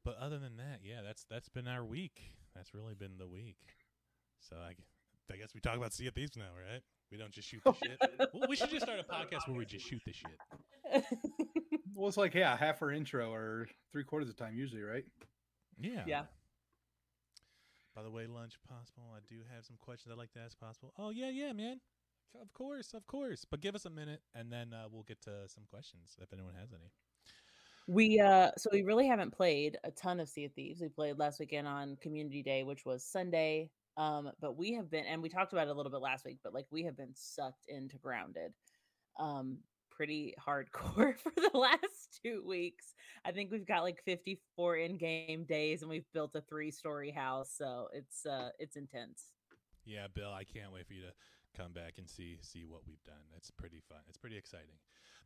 But 0.05 0.17
other 0.17 0.39
than 0.39 0.55
that, 0.55 0.79
yeah, 0.83 1.01
that's 1.05 1.25
that's 1.29 1.49
been 1.49 1.67
our 1.67 1.83
week. 1.83 2.21
That's 2.55 2.73
really 2.73 2.93
been 2.95 3.17
the 3.19 3.27
week. 3.27 3.57
So 4.39 4.55
I, 4.55 4.73
I 5.31 5.37
guess 5.37 5.53
we 5.53 5.59
talk 5.59 5.75
about 5.75 5.93
Sea 5.93 6.07
of 6.07 6.15
Thieves 6.15 6.37
now, 6.37 6.45
right? 6.55 6.81
We 7.11 7.17
don't 7.17 7.31
just 7.31 7.49
shoot 7.49 7.61
the 7.65 7.73
shit. 7.73 7.99
Well, 8.33 8.47
we 8.47 8.55
should 8.55 8.69
just 8.69 8.83
start 8.83 8.99
a 8.99 9.03
podcast 9.03 9.47
where 9.47 9.57
we 9.57 9.65
just 9.65 9.85
shoot 9.85 10.01
the 10.05 10.13
shit. 10.13 11.03
Well, 11.93 12.07
it's 12.07 12.17
like 12.17 12.33
yeah, 12.33 12.57
half 12.57 12.81
our 12.81 12.89
intro 12.91 13.31
or 13.31 13.67
three 13.91 14.03
quarters 14.05 14.29
of 14.29 14.35
the 14.35 14.43
time 14.43 14.55
usually, 14.55 14.81
right? 14.81 15.03
Yeah. 15.77 16.03
Yeah. 16.07 16.23
By 17.95 18.01
the 18.01 18.09
way, 18.09 18.25
lunch 18.25 18.55
possible. 18.67 19.03
I 19.13 19.19
do 19.27 19.41
have 19.53 19.65
some 19.65 19.75
questions 19.79 20.11
I'd 20.11 20.17
like 20.17 20.31
to 20.31 20.39
ask 20.39 20.57
possible. 20.57 20.93
Oh 20.97 21.09
yeah, 21.11 21.29
yeah, 21.29 21.51
man. 21.51 21.81
Of 22.41 22.53
course, 22.53 22.93
of 22.93 23.05
course. 23.05 23.45
But 23.49 23.59
give 23.59 23.75
us 23.75 23.85
a 23.85 23.89
minute, 23.89 24.21
and 24.33 24.51
then 24.51 24.73
uh, 24.73 24.85
we'll 24.89 25.03
get 25.03 25.21
to 25.23 25.47
some 25.47 25.65
questions 25.69 26.15
if 26.19 26.31
anyone 26.33 26.53
has 26.59 26.71
any. 26.71 26.91
We 27.87 28.19
uh 28.19 28.51
so 28.57 28.69
we 28.71 28.83
really 28.83 29.07
haven't 29.07 29.31
played 29.31 29.77
a 29.83 29.91
ton 29.91 30.19
of 30.19 30.29
Sea 30.29 30.45
of 30.45 30.53
Thieves. 30.53 30.81
We 30.81 30.89
played 30.89 31.17
last 31.17 31.39
weekend 31.39 31.67
on 31.67 31.97
Community 32.01 32.43
Day, 32.43 32.63
which 32.63 32.85
was 32.85 33.03
Sunday. 33.03 33.69
Um, 33.97 34.31
but 34.39 34.57
we 34.57 34.73
have 34.73 34.89
been 34.89 35.05
and 35.05 35.21
we 35.21 35.29
talked 35.29 35.53
about 35.53 35.67
it 35.67 35.71
a 35.71 35.73
little 35.73 35.91
bit 35.91 36.01
last 36.01 36.25
week, 36.25 36.39
but 36.43 36.53
like 36.53 36.67
we 36.71 36.83
have 36.83 36.95
been 36.95 37.13
sucked 37.13 37.65
into 37.67 37.97
grounded 37.97 38.53
um 39.19 39.57
pretty 39.89 40.33
hardcore 40.39 41.17
for 41.23 41.33
the 41.35 41.51
last 41.53 42.19
two 42.23 42.43
weeks. 42.47 42.93
I 43.25 43.31
think 43.31 43.51
we've 43.51 43.67
got 43.67 43.83
like 43.83 44.01
54 44.05 44.77
in-game 44.77 45.43
days 45.43 45.81
and 45.81 45.89
we've 45.89 46.11
built 46.13 46.35
a 46.35 46.41
three-story 46.41 47.11
house. 47.11 47.51
So 47.57 47.87
it's 47.93 48.25
uh 48.25 48.49
it's 48.59 48.77
intense. 48.77 49.31
Yeah, 49.85 50.07
Bill, 50.13 50.31
I 50.31 50.43
can't 50.43 50.71
wait 50.71 50.87
for 50.87 50.93
you 50.93 51.01
to 51.01 51.13
come 51.55 51.71
back 51.71 51.93
and 51.97 52.09
see 52.09 52.37
see 52.41 52.63
what 52.65 52.81
we've 52.87 53.03
done. 53.03 53.23
It's 53.37 53.51
pretty 53.51 53.81
fun. 53.87 53.99
It's 54.07 54.17
pretty 54.17 54.37
exciting. 54.37 54.77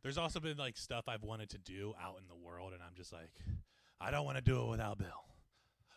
There's 0.02 0.18
also 0.18 0.40
been 0.40 0.56
like 0.56 0.76
stuff 0.76 1.04
I've 1.08 1.22
wanted 1.22 1.50
to 1.50 1.58
do 1.58 1.94
out 2.02 2.18
in 2.20 2.28
the 2.28 2.36
world, 2.36 2.72
and 2.72 2.82
I'm 2.82 2.94
just 2.96 3.12
like, 3.12 3.30
I 4.00 4.10
don't 4.10 4.24
want 4.24 4.36
to 4.38 4.42
do 4.42 4.60
it 4.62 4.68
without 4.68 4.98
Bill. 4.98 5.24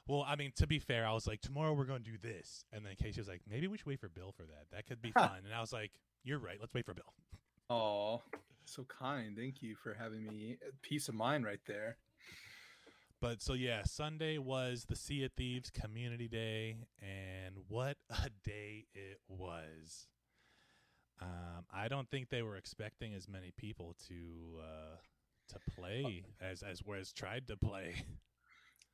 Well, 0.08 0.26
I 0.28 0.36
mean, 0.36 0.52
to 0.56 0.66
be 0.66 0.80
fair, 0.80 1.06
I 1.06 1.14
was 1.14 1.28
like, 1.28 1.42
tomorrow 1.42 1.74
we're 1.74 1.86
going 1.86 2.04
to 2.04 2.12
do 2.12 2.18
this, 2.18 2.66
and 2.74 2.84
then 2.84 2.94
Casey 2.96 3.22
was 3.22 3.28
like, 3.28 3.42
maybe 3.48 3.68
we 3.68 3.78
should 3.78 3.86
wait 3.86 4.00
for 4.00 4.10
Bill 4.10 4.34
for 4.36 4.44
that. 4.44 4.66
That 4.72 4.88
could 4.88 5.02
be 5.02 5.12
fun. 5.18 5.42
And 5.46 5.54
I 5.54 5.62
was 5.62 5.72
like, 5.72 5.92
you're 6.24 6.40
right. 6.40 6.58
Let's 6.60 6.74
wait 6.74 6.86
for 6.86 6.96
Bill. 6.96 7.14
Oh, 7.70 8.24
so 8.66 8.86
kind. 8.86 9.38
Thank 9.38 9.62
you 9.62 9.76
for 9.76 9.94
having 9.94 10.26
me. 10.26 10.58
Peace 10.82 11.10
of 11.10 11.16
mind 11.16 11.46
right 11.46 11.60
there. 11.68 11.98
But 13.22 13.42
so 13.42 13.54
yeah, 13.54 13.84
Sunday 13.84 14.38
was 14.38 14.86
the 14.86 14.96
Sea 14.96 15.26
of 15.26 15.34
Thieves 15.34 15.70
Community 15.70 16.28
Day, 16.30 16.78
and 17.02 17.56
what 17.68 17.98
a 18.10 18.30
day 18.44 18.86
it 18.96 19.20
was! 19.28 20.08
Um, 21.22 21.66
I 21.74 21.88
don't 21.88 22.10
think 22.10 22.30
they 22.30 22.42
were 22.42 22.56
expecting 22.56 23.14
as 23.14 23.28
many 23.28 23.52
people 23.58 23.96
to 24.08 24.60
uh, 24.60 24.96
to 25.50 25.60
play 25.76 26.24
as 26.42 26.64
as 26.64 26.82
whereas 26.84 27.12
tried 27.12 27.48
to 27.48 27.58
play. 27.58 27.96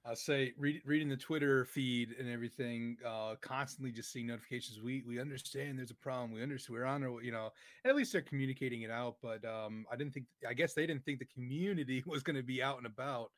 I 0.08 0.14
say 0.14 0.54
read, 0.58 0.82
reading 0.86 1.10
the 1.10 1.18
Twitter 1.18 1.66
feed 1.66 2.16
and 2.20 2.30
everything, 2.30 2.98
uh, 3.06 3.36
constantly 3.42 3.92
just 3.92 4.12
seeing 4.12 4.28
notifications. 4.28 4.80
We 4.80 5.04
we 5.08 5.20
understand 5.20 5.80
there's 5.80 5.90
a 5.90 5.96
problem. 5.96 6.32
We 6.32 6.44
understand 6.44 6.78
we're 6.78 6.86
on 6.86 7.04
our 7.04 7.22
you 7.24 7.32
know. 7.32 7.52
At 7.86 7.96
least 7.96 8.14
they're 8.14 8.22
communicating 8.22 8.84
it 8.84 8.92
out. 8.92 9.16
But 9.22 9.44
um, 9.46 9.86
I 9.92 9.96
didn't 9.96 10.14
think. 10.14 10.28
I 10.48 10.54
guess 10.54 10.74
they 10.74 10.86
didn't 10.86 11.06
think 11.06 11.20
the 11.20 11.26
community 11.26 12.04
was 12.08 12.22
going 12.22 12.36
to 12.36 12.44
be 12.44 12.62
out 12.62 12.78
and 12.78 12.86
about 12.86 13.32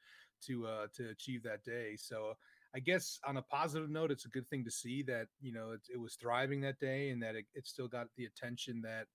to 0.45 0.67
uh 0.67 0.87
to 0.95 1.09
achieve 1.09 1.43
that 1.43 1.63
day. 1.63 1.95
So 1.97 2.35
I 2.75 2.79
guess 2.79 3.19
on 3.25 3.37
a 3.37 3.41
positive 3.41 3.89
note, 3.89 4.11
it's 4.11 4.25
a 4.25 4.29
good 4.29 4.47
thing 4.49 4.63
to 4.65 4.71
see 4.71 5.03
that 5.03 5.27
you 5.41 5.53
know 5.53 5.71
it, 5.71 5.81
it 5.93 5.99
was 5.99 6.15
thriving 6.15 6.61
that 6.61 6.79
day 6.79 7.09
and 7.09 7.21
that 7.23 7.35
it, 7.35 7.45
it 7.53 7.67
still 7.67 7.87
got 7.87 8.07
the 8.17 8.25
attention 8.25 8.81
that 8.83 9.07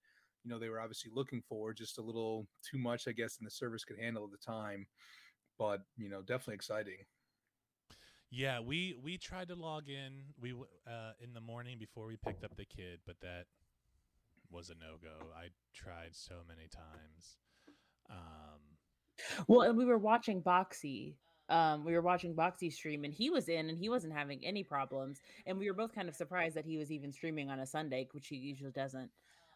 you 0.45 0.51
know 0.51 0.59
they 0.59 0.69
were 0.69 0.81
obviously 0.81 1.11
looking 1.15 1.43
for. 1.49 1.73
Just 1.73 1.99
a 1.99 2.03
little 2.03 2.47
too 2.69 2.79
much, 2.79 3.07
I 3.09 3.13
guess, 3.13 3.37
than 3.37 3.45
the 3.45 3.51
service 3.51 3.85
could 3.85 3.99
handle 3.99 4.25
at 4.25 4.31
the 4.31 4.53
time. 4.53 4.87
But 5.59 5.81
you 5.97 6.09
know, 6.09 6.21
definitely 6.21 6.55
exciting. 6.55 6.99
Yeah, 8.31 8.61
we 8.61 8.97
we 9.03 9.19
tried 9.19 9.49
to 9.49 9.55
log 9.55 9.89
in 9.89 10.23
we 10.41 10.53
uh, 10.53 11.13
in 11.21 11.35
the 11.35 11.41
morning 11.41 11.79
before 11.79 12.07
we 12.07 12.17
picked 12.17 12.45
up 12.45 12.57
the 12.57 12.65
kid, 12.65 13.01
but 13.07 13.17
that 13.21 13.45
was 14.51 14.71
a 14.71 14.75
no 14.75 14.97
go. 15.03 15.27
I 15.37 15.49
tried 15.75 16.11
so 16.13 16.37
many 16.49 16.69
times. 16.69 17.37
Um, 18.11 19.47
well, 19.47 19.63
and 19.63 19.77
we 19.77 19.85
were 19.85 19.99
watching 19.99 20.43
Boxy. 20.43 21.15
Um, 21.49 21.85
we 21.85 21.93
were 21.93 22.03
watching 22.03 22.35
Boxy 22.35 22.73
stream, 22.73 23.05
and 23.05 23.13
he 23.13 23.29
was 23.29 23.49
in, 23.49 23.69
and 23.69 23.79
he 23.79 23.89
wasn't 23.89 24.15
having 24.15 24.45
any 24.45 24.63
problems. 24.63 25.21
And 25.47 25.59
we 25.59 25.69
were 25.69 25.77
both 25.77 25.95
kind 25.95 26.09
of 26.09 26.15
surprised 26.15 26.57
that 26.57 26.65
he 26.65 26.79
was 26.79 26.91
even 26.91 27.13
streaming 27.13 27.51
on 27.51 27.61
a 27.61 27.67
Sunday, 27.67 28.09
which 28.13 28.29
he 28.29 28.37
usually 28.37 28.71
doesn't. 28.71 29.11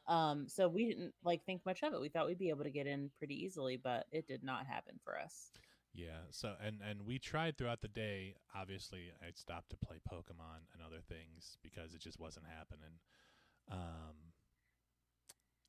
Um, 0.08 0.46
so 0.48 0.68
we 0.68 0.86
didn't 0.86 1.14
like 1.24 1.44
think 1.44 1.62
much 1.66 1.82
of 1.82 1.92
it. 1.92 2.00
We 2.00 2.08
thought 2.08 2.26
we'd 2.26 2.38
be 2.38 2.50
able 2.50 2.64
to 2.64 2.70
get 2.70 2.86
in 2.86 3.10
pretty 3.18 3.34
easily, 3.34 3.76
but 3.76 4.06
it 4.12 4.26
did 4.26 4.44
not 4.44 4.66
happen 4.66 5.00
for 5.04 5.18
us. 5.18 5.50
Yeah. 5.94 6.20
So 6.30 6.54
and 6.64 6.80
and 6.88 7.06
we 7.06 7.18
tried 7.18 7.56
throughout 7.56 7.80
the 7.80 7.88
day. 7.88 8.36
Obviously, 8.54 9.10
I 9.20 9.30
stopped 9.34 9.70
to 9.70 9.76
play 9.76 9.96
Pokemon 10.08 10.68
and 10.74 10.82
other 10.84 11.00
things 11.08 11.56
because 11.62 11.94
it 11.94 12.00
just 12.00 12.20
wasn't 12.20 12.46
happening. 12.46 13.00
Um, 13.70 14.34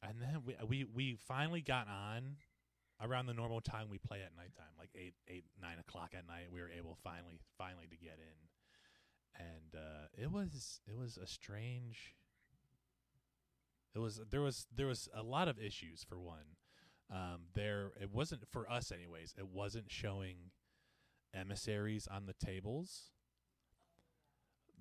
and 0.04 0.22
then 0.22 0.44
we 0.46 0.56
we 0.68 0.84
we 0.84 1.18
finally 1.28 1.62
got 1.62 1.88
on 1.88 2.36
around 3.02 3.28
the 3.28 3.34
normal 3.34 3.62
time 3.62 3.88
we 3.90 3.98
play 3.98 4.22
at 4.22 4.36
nighttime, 4.36 4.74
like 4.78 4.90
eight 4.96 5.14
eight 5.28 5.46
nine 5.62 5.80
o'clock 5.80 6.14
at 6.18 6.28
night. 6.28 6.48
We 6.52 6.62
were 6.62 6.72
able 6.72 6.98
finally 7.04 7.40
finally 7.58 7.88
to 7.90 7.98
get 7.98 8.20
in, 8.20 9.46
and 9.46 9.76
uh, 9.76 10.08
it 10.18 10.32
was 10.32 10.82
it 10.88 10.98
was 10.98 11.18
a 11.18 11.28
strange. 11.28 12.16
It 13.96 14.00
was 14.00 14.22
there 14.30 14.42
was 14.42 14.68
there 14.76 14.88
was 14.88 15.10
a 15.16 15.24
lot 15.24 15.48
of 15.48 15.60
issues 15.60 16.04
for 16.04 16.20
one 16.20 16.58
um, 17.12 17.44
there 17.54 17.92
it 18.02 18.12
wasn't 18.12 18.42
for 18.52 18.70
us 18.70 18.92
anyways 18.92 19.34
it 19.38 19.48
wasn't 19.48 19.86
showing 19.90 20.36
emissaries 21.34 22.08
on 22.08 22.26
the 22.26 22.34
tables 22.34 23.12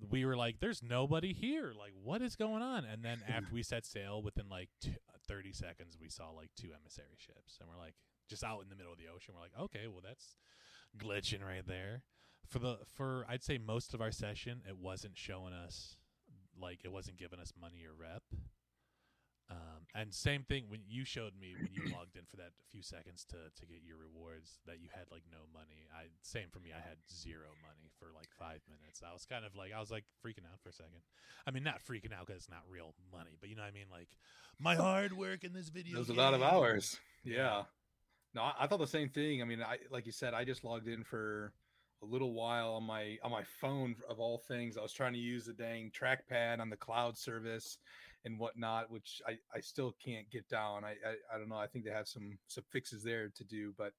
we 0.09 0.25
were 0.25 0.35
like 0.35 0.59
there's 0.59 0.83
nobody 0.83 1.33
here 1.33 1.73
like 1.77 1.93
what 2.03 2.21
is 2.21 2.35
going 2.35 2.61
on 2.61 2.85
and 2.85 3.03
then 3.03 3.19
after 3.27 3.53
we 3.53 3.63
set 3.63 3.85
sail 3.85 4.21
within 4.21 4.49
like 4.49 4.69
two, 4.81 4.91
30 5.27 5.53
seconds 5.53 5.97
we 6.01 6.09
saw 6.09 6.29
like 6.29 6.49
two 6.55 6.69
emissary 6.79 7.17
ships 7.17 7.57
and 7.59 7.69
we're 7.69 7.81
like 7.81 7.95
just 8.29 8.43
out 8.43 8.61
in 8.61 8.69
the 8.69 8.75
middle 8.75 8.91
of 8.91 8.99
the 8.99 9.07
ocean. 9.13 9.33
We're 9.35 9.41
like 9.41 9.57
okay 9.59 9.87
well 9.87 10.01
that's 10.03 10.35
glitching 10.97 11.43
right 11.45 11.65
there. 11.65 12.03
For 12.47 12.59
the 12.59 12.77
for 12.95 13.25
i'd 13.27 13.43
say 13.43 13.57
most 13.57 13.93
of 13.93 14.01
our 14.01 14.11
session 14.11 14.61
it 14.67 14.77
wasn't 14.77 15.17
showing 15.17 15.53
us 15.53 15.97
like 16.59 16.79
it 16.85 16.91
wasn't 16.91 17.17
giving 17.17 17.39
us 17.39 17.51
money 17.59 17.85
or 17.85 17.93
rep 17.93 18.23
um, 19.49 19.87
and 19.95 20.13
same 20.13 20.43
thing 20.43 20.65
when 20.67 20.81
you 20.87 21.05
showed 21.05 21.31
me 21.39 21.55
when 21.55 21.71
you 21.71 21.93
logged 21.95 22.17
in 22.17 22.25
for 22.27 22.35
that 22.35 22.51
few 22.69 22.81
seconds 22.81 23.25
to 23.29 23.37
to 23.55 23.65
get 23.65 23.79
your 23.87 23.95
rewards 23.97 24.59
that 24.65 24.79
you 24.81 24.89
had 24.91 25.05
like 25.11 25.23
no 25.31 25.47
money. 25.53 25.87
I 25.95 26.11
same 26.21 26.49
for 26.51 26.59
me. 26.59 26.71
I 26.75 26.83
had 26.83 26.97
zero 27.07 27.47
money 27.63 27.87
for 27.97 28.11
like 28.13 28.27
five 28.37 28.59
minutes. 28.67 29.01
I 29.07 29.13
was 29.13 29.25
kind 29.25 29.45
of 29.45 29.55
like 29.55 29.71
I 29.71 29.79
was 29.79 29.89
like 29.89 30.03
freaking 30.19 30.43
out 30.51 30.59
for 30.61 30.69
a 30.69 30.73
second. 30.73 30.99
I 31.47 31.51
mean, 31.51 31.63
not 31.63 31.79
freaking 31.79 32.11
out 32.11 32.27
because 32.27 32.43
it's 32.43 32.51
not 32.51 32.67
real 32.69 32.93
money, 33.11 33.37
but 33.39 33.49
you 33.49 33.55
know 33.55 33.63
what 33.63 33.71
I 33.71 33.79
mean. 33.79 33.87
Like 33.89 34.09
my 34.59 34.75
hard 34.75 35.13
work 35.13 35.43
in 35.43 35.53
this 35.53 35.69
video. 35.69 35.95
It 35.95 35.99
was 35.99 36.09
a 36.09 36.13
lot 36.13 36.33
of 36.33 36.43
hours. 36.43 36.97
Yeah. 37.23 37.63
No, 38.35 38.41
I, 38.41 38.53
I 38.61 38.67
thought 38.67 38.79
the 38.79 38.87
same 38.87 39.09
thing. 39.09 39.41
I 39.41 39.45
mean, 39.45 39.61
I 39.61 39.77
like 39.89 40.05
you 40.05 40.11
said, 40.11 40.33
I 40.33 40.43
just 40.43 40.63
logged 40.63 40.87
in 40.87 41.03
for 41.03 41.53
a 42.03 42.05
little 42.05 42.33
while 42.33 42.73
on 42.73 42.83
my 42.83 43.17
on 43.23 43.31
my 43.31 43.43
phone 43.43 43.95
of 44.09 44.19
all 44.19 44.37
things. 44.37 44.77
I 44.77 44.81
was 44.81 44.93
trying 44.93 45.13
to 45.13 45.19
use 45.19 45.45
the 45.45 45.53
dang 45.53 45.91
trackpad 45.91 46.59
on 46.59 46.69
the 46.69 46.77
cloud 46.77 47.17
service 47.17 47.77
and 48.25 48.39
whatnot, 48.39 48.91
which 48.91 49.21
I, 49.27 49.37
I 49.55 49.59
still 49.61 49.95
can't 50.03 50.29
get 50.29 50.47
down. 50.49 50.83
I, 50.83 50.91
I, 50.91 51.35
I 51.35 51.37
don't 51.37 51.49
know. 51.49 51.55
I 51.57 51.67
think 51.67 51.85
they 51.85 51.91
have 51.91 52.07
some 52.07 52.37
some 52.47 52.63
fixes 52.71 53.03
there 53.03 53.29
to 53.29 53.43
do, 53.43 53.73
but 53.77 53.93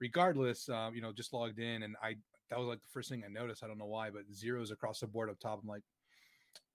regardless, 0.00 0.68
um, 0.68 0.94
you 0.94 1.02
know, 1.02 1.12
just 1.12 1.32
logged 1.32 1.58
in 1.58 1.82
and 1.82 1.96
I 2.02 2.16
that 2.50 2.58
was 2.58 2.68
like 2.68 2.80
the 2.80 2.92
first 2.92 3.08
thing 3.08 3.24
I 3.24 3.28
noticed. 3.28 3.64
I 3.64 3.66
don't 3.66 3.78
know 3.78 3.86
why, 3.86 4.10
but 4.10 4.22
zeros 4.32 4.70
across 4.70 5.00
the 5.00 5.06
board 5.06 5.30
up 5.30 5.40
top. 5.40 5.60
I'm 5.62 5.68
like, 5.68 5.82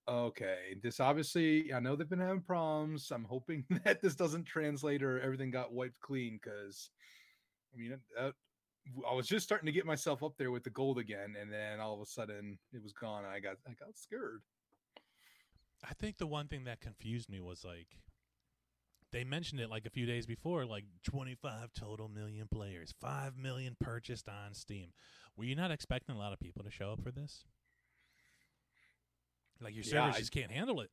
okay, 0.08 0.76
this 0.82 1.00
obviously 1.00 1.72
I 1.72 1.80
know 1.80 1.96
they've 1.96 2.08
been 2.08 2.18
having 2.18 2.42
problems. 2.42 3.10
I'm 3.10 3.24
hoping 3.24 3.64
that 3.84 4.02
this 4.02 4.14
doesn't 4.14 4.44
translate 4.44 5.02
or 5.02 5.20
everything 5.20 5.50
got 5.50 5.72
wiped 5.72 6.00
clean 6.00 6.38
because 6.42 6.90
I 7.74 7.78
mean 7.78 7.98
that, 8.16 8.34
I 9.08 9.14
was 9.14 9.28
just 9.28 9.44
starting 9.44 9.66
to 9.66 9.72
get 9.72 9.86
myself 9.86 10.22
up 10.22 10.34
there 10.36 10.50
with 10.50 10.64
the 10.64 10.70
gold 10.70 10.98
again, 10.98 11.36
and 11.40 11.52
then 11.52 11.80
all 11.80 11.94
of 11.94 12.00
a 12.00 12.06
sudden 12.06 12.58
it 12.72 12.82
was 12.82 12.92
gone. 12.92 13.24
I 13.24 13.40
got 13.40 13.56
I 13.66 13.72
got 13.72 13.96
scared. 13.96 14.42
I 15.88 15.94
think 15.94 16.18
the 16.18 16.26
one 16.26 16.48
thing 16.48 16.64
that 16.64 16.80
confused 16.80 17.28
me 17.28 17.40
was 17.40 17.64
like 17.64 17.98
they 19.12 19.24
mentioned 19.24 19.60
it 19.60 19.68
like 19.68 19.84
a 19.84 19.90
few 19.90 20.06
days 20.06 20.26
before, 20.26 20.64
like 20.64 20.84
25 21.04 21.72
total 21.74 22.08
million 22.08 22.48
players, 22.50 22.94
5 23.00 23.36
million 23.36 23.76
purchased 23.78 24.28
on 24.28 24.54
Steam. 24.54 24.88
Were 25.36 25.44
you 25.44 25.54
not 25.54 25.70
expecting 25.70 26.14
a 26.14 26.18
lot 26.18 26.32
of 26.32 26.40
people 26.40 26.64
to 26.64 26.70
show 26.70 26.92
up 26.92 27.02
for 27.02 27.10
this? 27.10 27.44
Like 29.60 29.74
your 29.74 29.84
servers 29.84 30.14
yeah, 30.14 30.18
just 30.18 30.32
can't 30.32 30.50
handle 30.50 30.80
it. 30.80 30.90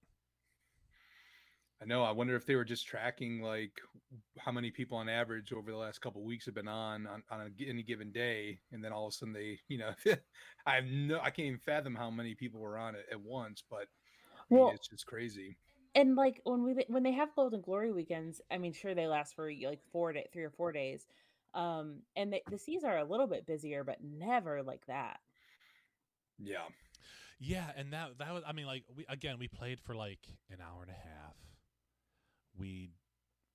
I 1.82 1.86
know. 1.86 2.04
I 2.04 2.12
wonder 2.12 2.36
if 2.36 2.46
they 2.46 2.56
were 2.56 2.66
just 2.66 2.86
tracking 2.86 3.42
like 3.42 3.72
how 4.38 4.52
many 4.52 4.70
people 4.70 4.98
on 4.98 5.08
average 5.08 5.54
over 5.54 5.72
the 5.72 5.78
last 5.78 6.02
couple 6.02 6.22
weeks 6.24 6.46
have 6.46 6.56
been 6.56 6.68
on 6.68 7.08
on, 7.08 7.24
on 7.32 7.42
a, 7.42 7.70
any 7.70 7.84
given 7.84 8.12
day, 8.12 8.60
and 8.72 8.84
then 8.84 8.92
all 8.92 9.08
of 9.08 9.14
a 9.14 9.16
sudden 9.16 9.34
they, 9.34 9.60
you 9.70 9.78
know, 9.78 9.92
I 10.66 10.76
have 10.76 10.86
no, 10.86 11.20
I 11.20 11.30
can't 11.30 11.48
even 11.48 11.60
fathom 11.60 11.96
how 11.96 12.10
many 12.10 12.36
people 12.36 12.60
were 12.60 12.78
on 12.78 12.96
it 12.96 13.06
at 13.12 13.22
once. 13.22 13.64
But 13.70 13.88
well, 14.50 14.72
it's 14.74 14.88
just 14.88 15.06
crazy. 15.06 15.58
And 15.96 16.16
like 16.16 16.42
when 16.44 16.64
we 16.64 16.86
when 16.88 17.04
they 17.04 17.12
have 17.14 17.36
golden 17.36 17.62
glory 17.62 17.92
weekends, 17.92 18.42
I 18.52 18.58
mean, 18.58 18.74
sure 18.74 18.94
they 18.94 19.08
last 19.08 19.36
for 19.36 19.52
like 19.52 19.82
four 19.92 20.14
to 20.14 20.22
three 20.32 20.44
or 20.44 20.52
four 20.52 20.72
days, 20.72 21.08
um, 21.54 21.98
and 22.16 22.34
the, 22.34 22.42
the 22.50 22.58
seas 22.58 22.84
are 22.84 22.98
a 22.98 23.04
little 23.04 23.28
bit 23.28 23.46
busier, 23.46 23.84
but 23.84 23.98
never 24.04 24.62
like 24.62 24.86
that. 24.88 25.20
Yeah, 26.38 26.68
yeah, 27.40 27.72
and 27.76 27.94
that 27.94 28.18
that 28.20 28.34
was 28.34 28.44
I 28.46 28.54
mean, 28.54 28.66
like 28.66 28.84
we 28.96 29.06
again 29.10 29.38
we 29.40 29.48
played 29.48 29.80
for 29.80 29.96
like 29.96 30.20
an 30.52 30.58
hour 30.62 30.82
and 30.82 30.92
a 30.92 30.94
half. 30.94 31.36
We 32.58 32.92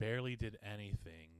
barely 0.01 0.37
did 0.37 0.59
anything. 0.65 1.31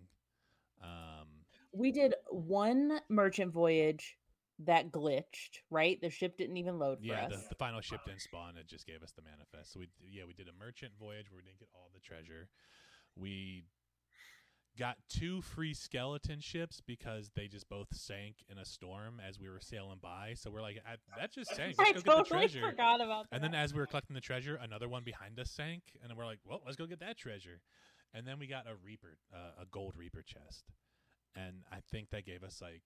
Um, 0.83 1.27
we 1.73 1.91
did 1.91 2.15
one 2.31 3.01
merchant 3.09 3.53
voyage 3.53 4.17
that 4.61 4.93
glitched, 4.93 5.61
right? 5.71 6.01
The 6.01 6.11
ship 6.11 6.37
didn't 6.39 6.57
even 6.57 6.79
load 6.79 7.01
for 7.01 7.07
yeah, 7.07 7.27
us. 7.27 7.33
The, 7.33 7.49
the 7.51 7.55
final 7.57 7.81
ship 7.81 8.01
didn't 8.07 8.23
spawn. 8.23 8.57
It 8.59 8.69
just 8.69 8.87
gave 8.87 9.03
us 9.03 9.13
the 9.13 9.23
manifest. 9.23 9.73
So 9.73 9.81
we 9.81 9.89
yeah 10.09 10.25
we 10.27 10.33
did 10.33 10.49
a 10.49 10.65
merchant 10.65 10.93
voyage 10.99 11.31
where 11.31 11.39
we 11.39 11.43
didn't 11.43 11.59
get 11.59 11.69
all 11.75 11.91
the 11.95 12.01
treasure. 12.01 12.49
We 13.17 13.65
got 14.79 14.97
two 15.09 15.41
free 15.41 15.73
skeleton 15.73 16.41
ships 16.41 16.81
because 16.85 17.31
they 17.37 17.47
just 17.47 17.69
both 17.69 17.89
sank 17.93 18.37
in 18.51 18.59
a 18.59 18.65
storm 18.65 19.21
as 19.27 19.39
we 19.39 19.49
were 19.49 19.61
sailing 19.61 19.99
by. 20.03 20.35
So 20.37 20.51
we're 20.51 20.63
like, 20.63 20.81
I, 20.87 20.97
that 21.19 21.33
just 21.33 21.51
sank. 21.55 21.77
Let's 21.79 21.91
I 21.91 21.93
go 21.93 21.99
get 22.01 22.05
totally 22.05 22.23
the 22.25 22.53
treasure. 22.53 22.71
forgot 22.71 23.01
about 23.01 23.31
that. 23.31 23.37
And 23.37 23.45
then 23.45 23.55
as 23.55 23.73
we 23.73 23.81
were 23.81 23.87
collecting 23.87 24.15
the 24.15 24.21
treasure, 24.21 24.59
another 24.61 24.89
one 24.89 25.05
behind 25.05 25.39
us 25.39 25.51
sank, 25.51 25.83
and 26.01 26.11
then 26.11 26.17
we're 26.17 26.27
like, 26.27 26.41
well, 26.45 26.61
let's 26.65 26.77
go 26.77 26.87
get 26.87 27.01
that 27.01 27.17
treasure. 27.17 27.61
And 28.13 28.27
then 28.27 28.39
we 28.39 28.47
got 28.47 28.67
a 28.67 28.75
reaper, 28.85 29.19
uh, 29.33 29.63
a 29.63 29.67
gold 29.67 29.95
reaper 29.97 30.23
chest, 30.23 30.65
and 31.35 31.63
I 31.73 31.79
think 31.91 32.11
that 32.11 32.25
gave 32.25 32.45
us 32.45 32.61
like 32.63 32.83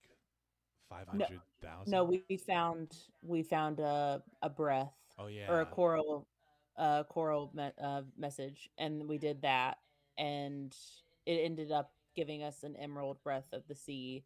five 0.88 1.08
hundred 1.08 1.40
thousand. 1.62 1.90
no, 1.90 2.04
we, 2.04 2.22
we 2.28 2.36
found 2.36 2.96
we 3.22 3.42
found 3.42 3.80
a 3.80 4.22
a 4.42 4.48
breath 4.48 4.94
oh 5.18 5.26
yeah, 5.26 5.50
or 5.50 5.60
a 5.60 5.66
coral 5.66 6.26
uh 6.76 7.02
coral 7.04 7.50
me- 7.54 7.72
uh, 7.82 8.02
message 8.16 8.70
and 8.78 9.08
we 9.08 9.18
did 9.18 9.42
that 9.42 9.78
and 10.16 10.74
it 11.26 11.40
ended 11.42 11.72
up 11.72 11.92
giving 12.14 12.42
us 12.42 12.62
an 12.62 12.76
emerald 12.76 13.22
breath 13.22 13.48
of 13.52 13.62
the 13.68 13.74
sea 13.74 14.24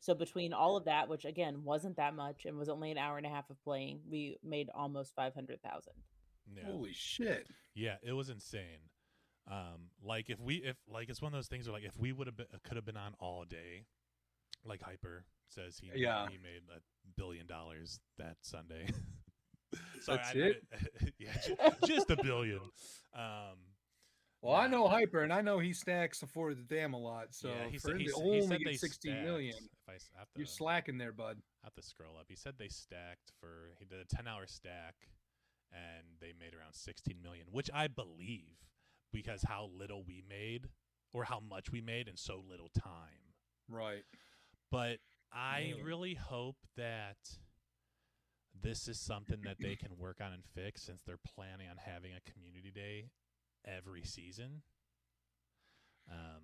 so 0.00 0.14
between 0.14 0.52
all 0.52 0.76
of 0.76 0.84
that 0.84 1.08
which 1.08 1.24
again 1.24 1.62
wasn't 1.64 1.96
that 1.96 2.14
much 2.14 2.44
and 2.46 2.56
was 2.56 2.68
only 2.68 2.90
an 2.90 2.98
hour 2.98 3.16
and 3.16 3.26
a 3.26 3.30
half 3.30 3.50
of 3.50 3.62
playing 3.64 4.00
we 4.08 4.36
made 4.44 4.68
almost 4.74 5.14
500,000 5.14 5.92
yeah. 6.56 6.64
Holy 6.66 6.92
shit! 6.92 7.46
Yeah, 7.74 7.96
it 8.02 8.12
was 8.12 8.28
insane. 8.28 8.90
Um, 9.50 9.90
like 10.02 10.30
if 10.30 10.40
we 10.40 10.56
if 10.56 10.76
like 10.88 11.08
it's 11.08 11.20
one 11.20 11.32
of 11.32 11.36
those 11.36 11.48
things 11.48 11.66
where 11.66 11.74
like 11.74 11.84
if 11.84 11.98
we 11.98 12.12
would 12.12 12.26
have 12.26 12.36
been 12.36 12.46
could 12.64 12.76
have 12.76 12.84
been 12.84 12.96
on 12.96 13.14
all 13.18 13.44
day, 13.44 13.84
like 14.64 14.82
Hyper 14.82 15.24
says 15.48 15.78
he 15.78 15.90
Yeah. 15.94 16.26
he 16.30 16.38
made 16.38 16.62
a 16.74 16.80
billion 17.16 17.46
dollars 17.46 18.00
that 18.18 18.36
Sunday. 18.42 18.86
Sorry, 20.02 20.18
That's 20.18 20.28
I- 20.34 20.38
I 20.38 20.42
it? 20.42 20.62
didn't- 21.00 21.14
yeah, 21.18 21.36
ju- 21.46 21.86
just 21.86 22.10
a 22.10 22.16
billion. 22.22 22.60
Um, 23.14 23.58
Well, 24.42 24.54
I 24.56 24.66
know 24.66 24.88
Hyper, 24.88 25.20
and 25.22 25.32
I 25.32 25.40
know 25.40 25.58
he 25.60 25.72
stacks 25.72 26.22
for 26.32 26.52
the 26.54 26.62
damn 26.62 26.94
a 26.94 26.98
lot. 26.98 27.28
So 27.32 27.48
yeah, 27.48 27.68
he 27.70 27.78
said, 27.78 27.96
he, 27.96 28.04
he 28.06 28.12
only 28.12 28.42
said 28.42 28.58
they 28.64 28.74
16 28.74 29.22
million, 29.22 29.52
stacked- 29.52 29.64
If 29.86 29.88
I 29.88 29.94
s- 29.94 30.10
I 30.16 30.18
have 30.18 30.28
to, 30.32 30.38
you're 30.40 30.46
slacking 30.46 30.98
there, 30.98 31.12
bud. 31.12 31.38
I 31.62 31.66
have 31.66 31.74
to 31.74 31.82
scroll 31.82 32.16
up. 32.18 32.26
He 32.28 32.34
said 32.36 32.54
they 32.58 32.68
stacked 32.68 33.30
for 33.40 33.70
he 33.78 33.84
did 33.84 34.00
a 34.00 34.04
ten 34.04 34.26
hour 34.26 34.46
stack, 34.46 34.94
and 35.72 36.04
they 36.20 36.32
made 36.38 36.54
around 36.54 36.74
sixteen 36.74 37.22
million, 37.22 37.46
which 37.52 37.70
I 37.72 37.86
believe 37.86 38.56
because 39.12 39.42
how 39.44 39.70
little 39.78 40.02
we 40.02 40.22
made 40.28 40.68
or 41.12 41.22
how 41.24 41.38
much 41.38 41.70
we 41.70 41.80
made 41.80 42.08
in 42.08 42.16
so 42.16 42.42
little 42.48 42.68
time. 42.70 43.34
Right. 43.68 44.02
But 44.72 44.98
I 45.30 45.74
really 45.84 46.14
hope 46.14 46.56
that 46.78 47.18
this 48.60 48.88
is 48.88 48.98
something 48.98 49.42
that 49.44 49.58
they 49.60 49.76
can 49.76 49.98
work 49.98 50.20
on 50.22 50.32
and 50.32 50.42
fix 50.54 50.82
since 50.82 51.02
they're 51.06 51.18
planning 51.34 51.68
on 51.68 51.76
having 51.76 52.12
a 52.12 52.30
community 52.32 52.70
day 52.70 53.10
every 53.66 54.02
season. 54.02 54.62
Um, 56.10 56.42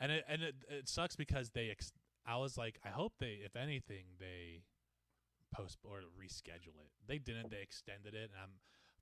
and 0.00 0.10
it 0.12 0.24
and 0.28 0.42
it, 0.42 0.54
it 0.68 0.88
sucks 0.88 1.14
because 1.14 1.50
they. 1.50 1.70
Ex- 1.70 1.92
I 2.26 2.36
was 2.36 2.58
like, 2.58 2.80
I 2.84 2.88
hope 2.88 3.12
they, 3.20 3.38
if 3.44 3.54
anything, 3.54 4.06
they 4.18 4.62
post 5.54 5.78
or 5.84 6.00
reschedule 6.20 6.80
it. 6.80 6.90
They 7.06 7.18
didn't. 7.18 7.50
They 7.50 7.62
extended 7.62 8.14
it, 8.14 8.30
and 8.32 8.42
I'm. 8.42 8.50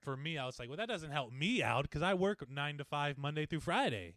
For 0.01 0.19
me, 0.19 0.37
I 0.37 0.45
was 0.45 0.59
like, 0.59 0.69
well, 0.69 0.77
that 0.77 0.89
doesn't 0.89 1.13
help 1.13 1.33
me 1.33 1.63
out 1.63 1.85
because 1.85 2.03
I 2.03 2.13
work 2.13 2.45
nine 2.51 2.77
to 2.77 2.85
five 2.85 3.17
Monday 3.17 3.47
through 3.47 3.61
Friday. 3.61 4.17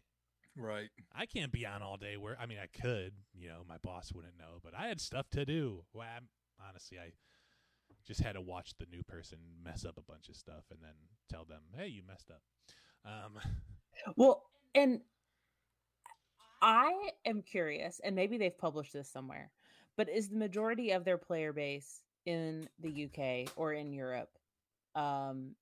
Right. 0.58 0.90
I 1.14 1.26
can't 1.26 1.52
be 1.52 1.64
on 1.64 1.82
all 1.82 1.96
day. 1.96 2.16
Where 2.16 2.36
I 2.40 2.46
mean, 2.46 2.58
I 2.58 2.66
could. 2.66 3.12
You 3.32 3.48
know, 3.48 3.62
my 3.68 3.76
boss 3.82 4.12
wouldn't 4.12 4.38
know, 4.38 4.58
but 4.62 4.74
I 4.76 4.88
had 4.88 5.00
stuff 5.00 5.30
to 5.30 5.44
do. 5.44 5.84
Well, 5.92 6.08
I'm, 6.16 6.28
honestly, 6.68 6.98
I 6.98 7.12
just 8.06 8.20
had 8.20 8.32
to 8.32 8.40
watch 8.40 8.74
the 8.78 8.86
new 8.90 9.02
person 9.04 9.38
mess 9.62 9.84
up 9.84 9.96
a 9.98 10.02
bunch 10.02 10.28
of 10.28 10.36
stuff 10.36 10.64
and 10.70 10.80
then 10.82 10.94
tell 11.30 11.44
them, 11.44 11.60
"Hey, 11.76 11.86
you 11.86 12.02
messed 12.06 12.30
up." 12.30 12.42
Um, 13.04 13.38
Well, 14.16 14.44
and 14.74 15.00
I 16.62 17.10
am 17.24 17.42
curious, 17.42 18.00
and 18.02 18.14
maybe 18.14 18.38
they've 18.38 18.56
published 18.56 18.92
this 18.92 19.08
somewhere, 19.10 19.50
but 19.96 20.08
is 20.08 20.28
the 20.28 20.36
majority 20.36 20.92
of 20.92 21.04
their 21.04 21.18
player 21.18 21.52
base 21.52 22.02
in 22.26 22.68
the 22.80 23.06
UK 23.06 23.52
or 23.56 23.72
in 23.72 23.92
Europe? 23.92 24.30
Um, 24.94 25.54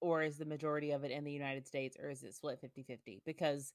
or 0.00 0.22
is 0.22 0.36
the 0.38 0.44
majority 0.44 0.90
of 0.92 1.04
it 1.04 1.10
in 1.10 1.24
the 1.24 1.32
United 1.32 1.66
States, 1.66 1.96
or 2.02 2.10
is 2.10 2.22
it 2.22 2.34
split 2.34 2.60
50 2.60 2.82
50? 2.82 3.22
Because 3.24 3.72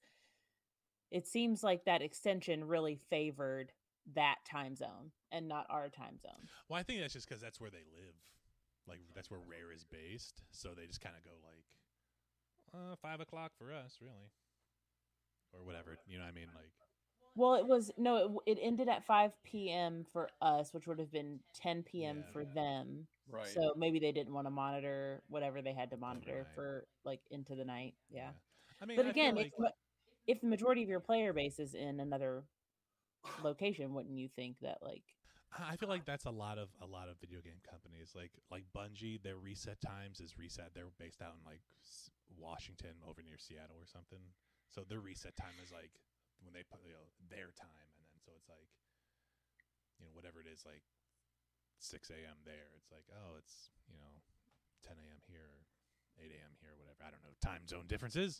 it 1.11 1.27
seems 1.27 1.63
like 1.63 1.85
that 1.85 2.01
extension 2.01 2.65
really 2.65 2.95
favored 3.09 3.71
that 4.15 4.37
time 4.49 4.75
zone 4.75 5.11
and 5.31 5.47
not 5.47 5.67
our 5.69 5.89
time 5.89 6.17
zone. 6.19 6.47
well, 6.69 6.79
I 6.79 6.83
think 6.83 7.01
that's 7.01 7.13
just 7.13 7.27
because 7.27 7.41
that's 7.41 7.59
where 7.61 7.69
they 7.69 7.83
live. 7.95 8.15
Like 8.87 8.99
that's 9.13 9.29
where 9.29 9.39
Rare 9.39 9.71
is 9.71 9.83
based, 9.83 10.41
so 10.51 10.69
they 10.75 10.87
just 10.87 11.01
kind 11.01 11.15
of 11.15 11.23
go 11.23 11.31
like 11.47 11.63
uh, 12.73 12.95
five 13.01 13.19
o'clock 13.19 13.51
for 13.57 13.71
us, 13.73 13.97
really, 14.01 14.31
or 15.53 15.63
whatever. 15.63 15.97
You 16.07 16.17
know 16.17 16.23
what 16.23 16.31
I 16.31 16.33
mean? 16.33 16.47
Like, 16.55 16.71
Well, 17.35 17.55
it 17.55 17.67
was 17.67 17.91
no, 17.97 18.41
it, 18.45 18.57
it 18.57 18.59
ended 18.61 18.89
at 18.89 19.05
5 19.05 19.31
p.m. 19.43 20.05
for 20.11 20.29
us, 20.41 20.73
which 20.73 20.87
would 20.87 20.99
have 20.99 21.11
been 21.11 21.39
10 21.61 21.83
p.m. 21.83 22.17
Yeah. 22.25 22.33
for 22.33 22.45
them. 22.45 23.07
Right. 23.29 23.47
So 23.47 23.73
maybe 23.77 23.99
they 23.99 24.11
didn't 24.11 24.33
want 24.33 24.47
to 24.47 24.51
monitor 24.51 25.21
whatever 25.29 25.61
they 25.61 25.73
had 25.73 25.91
to 25.91 25.97
monitor 25.97 26.31
Overnight. 26.31 26.55
for 26.55 26.87
like 27.05 27.19
into 27.29 27.55
the 27.55 27.65
night. 27.65 27.93
Yeah. 28.09 28.31
I 28.81 28.85
mean, 28.85 28.97
but 28.97 29.05
I 29.05 29.09
again, 29.09 29.35
like, 29.35 29.47
if, 29.47 29.53
ma- 29.59 29.69
if 30.27 30.41
the 30.41 30.47
majority 30.47 30.83
of 30.83 30.89
your 30.89 30.99
player 30.99 31.33
base 31.33 31.59
is 31.59 31.73
in 31.73 31.99
another 31.99 32.43
location, 33.43 33.93
wouldn't 33.93 34.17
you 34.17 34.29
think 34.35 34.57
that 34.61 34.77
like 34.81 35.03
I 35.51 35.75
feel 35.75 35.89
like 35.89 36.05
that's 36.07 36.25
a 36.25 36.31
lot 36.31 36.57
of 36.57 36.71
a 36.79 36.87
lot 36.87 37.09
of 37.11 37.19
video 37.19 37.43
game 37.43 37.59
companies 37.67 38.15
like 38.15 38.31
like 38.47 38.63
Bungie. 38.71 39.21
Their 39.21 39.35
reset 39.35 39.81
times 39.81 40.23
is 40.23 40.39
reset. 40.39 40.71
They're 40.73 40.95
based 40.95 41.21
out 41.21 41.35
in 41.35 41.43
like 41.43 41.59
Washington, 42.39 42.95
over 43.03 43.19
near 43.19 43.35
Seattle 43.35 43.75
or 43.75 43.87
something. 43.87 44.23
So 44.71 44.87
their 44.87 45.03
reset 45.03 45.35
time 45.35 45.55
is 45.59 45.71
like 45.75 45.91
when 46.39 46.55
they 46.55 46.63
put 46.63 46.79
you 46.87 46.95
know 46.95 47.07
their 47.27 47.51
time, 47.51 47.87
and 47.99 48.07
then 48.07 48.15
so 48.23 48.31
it's 48.39 48.47
like 48.47 48.71
you 49.99 50.07
know 50.07 50.13
whatever 50.15 50.39
it 50.39 50.47
is 50.47 50.63
like 50.63 50.87
six 51.83 52.07
a.m. 52.07 52.39
there. 52.47 52.71
It's 52.79 52.87
like 52.87 53.05
oh 53.11 53.35
it's 53.35 53.75
you 53.91 53.99
know 53.99 54.23
ten 54.87 54.95
a.m. 55.03 55.19
here, 55.27 55.67
eight 56.15 56.31
a.m. 56.31 56.55
here, 56.63 56.79
whatever. 56.79 57.03
I 57.03 57.11
don't 57.11 57.23
know 57.27 57.35
time 57.43 57.67
zone 57.67 57.91
differences. 57.91 58.39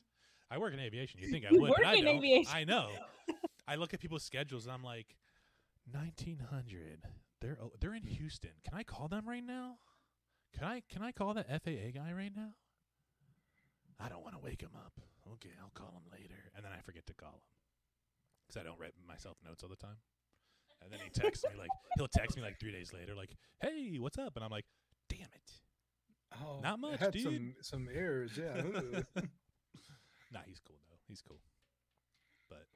I 0.51 0.57
work 0.57 0.73
in 0.73 0.79
aviation. 0.79 1.19
You 1.21 1.29
think 1.31 1.45
I 1.45 1.49
You 1.51 1.61
would? 1.61 1.69
but 1.69 1.79
work 1.79 1.87
I 1.87 1.95
in 1.95 2.05
don't. 2.05 2.17
aviation. 2.17 2.51
I 2.53 2.63
know. 2.65 2.89
I 3.67 3.75
look 3.75 3.93
at 3.93 3.99
people's 4.01 4.23
schedules 4.23 4.65
and 4.65 4.73
I'm 4.73 4.83
like, 4.83 5.15
1900. 5.91 7.01
They're 7.39 7.57
o- 7.61 7.71
they're 7.79 7.95
in 7.95 8.03
Houston. 8.03 8.51
Can 8.63 8.77
I 8.77 8.83
call 8.83 9.07
them 9.07 9.27
right 9.27 9.43
now? 9.43 9.77
Can 10.53 10.65
I 10.67 10.83
can 10.89 11.01
I 11.01 11.11
call 11.11 11.33
that 11.33 11.47
FAA 11.47 11.91
guy 11.95 12.11
right 12.11 12.31
now? 12.35 12.49
I 13.99 14.09
don't 14.09 14.21
want 14.23 14.35
to 14.35 14.41
wake 14.43 14.61
him 14.61 14.71
up. 14.75 14.93
Okay, 15.33 15.51
I'll 15.61 15.71
call 15.73 15.91
him 15.93 16.11
later, 16.11 16.51
and 16.55 16.65
then 16.65 16.71
I 16.77 16.81
forget 16.81 17.05
to 17.07 17.13
call 17.13 17.29
him 17.29 17.41
because 18.47 18.59
I 18.59 18.63
don't 18.63 18.79
write 18.79 18.93
myself 19.07 19.37
notes 19.45 19.63
all 19.63 19.69
the 19.69 19.75
time. 19.75 19.97
And 20.83 20.91
then 20.91 20.99
he 21.03 21.09
texts 21.09 21.45
me 21.51 21.57
like 21.57 21.69
he'll 21.97 22.07
text 22.07 22.35
me 22.35 22.43
like 22.43 22.59
three 22.59 22.71
days 22.71 22.91
later, 22.93 23.15
like, 23.15 23.31
"Hey, 23.61 23.97
what's 23.99 24.17
up?" 24.17 24.33
And 24.35 24.43
I'm 24.43 24.51
like, 24.51 24.65
"Damn 25.09 25.21
it." 25.21 25.51
Oh, 26.43 26.59
Not 26.61 26.79
much, 26.79 26.99
had 26.99 27.11
dude. 27.13 27.23
Some 27.23 27.53
some 27.61 27.87
errors. 27.93 28.31
Yeah. 28.37 29.01
Nah, 30.31 30.41
he's 30.45 30.59
cool 30.59 30.79
though. 30.89 30.97
He's 31.07 31.21
cool. 31.21 31.41
But 32.49 32.67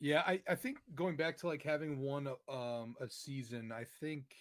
Yeah, 0.00 0.22
I, 0.26 0.40
I 0.48 0.54
think 0.54 0.78
going 0.94 1.16
back 1.16 1.36
to 1.38 1.46
like 1.46 1.62
having 1.62 2.00
one 2.00 2.28
um 2.48 2.96
a 3.00 3.08
season, 3.08 3.70
I 3.72 3.84
think 4.00 4.34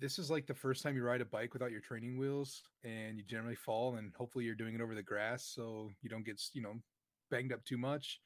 this 0.00 0.18
is 0.18 0.30
like 0.30 0.46
the 0.46 0.54
first 0.54 0.82
time 0.82 0.96
you 0.96 1.02
ride 1.04 1.20
a 1.20 1.26
bike 1.26 1.52
without 1.52 1.70
your 1.70 1.80
training 1.80 2.16
wheels 2.16 2.62
and 2.84 3.18
you 3.18 3.24
generally 3.24 3.54
fall 3.54 3.96
and 3.96 4.12
hopefully 4.16 4.44
you're 4.44 4.54
doing 4.54 4.74
it 4.74 4.80
over 4.80 4.94
the 4.94 5.02
grass 5.02 5.44
so 5.44 5.90
you 6.00 6.08
don't 6.08 6.24
get, 6.24 6.40
you 6.54 6.62
know, 6.62 6.74
banged 7.30 7.52
up 7.52 7.62
too 7.64 7.76
much. 7.76 8.20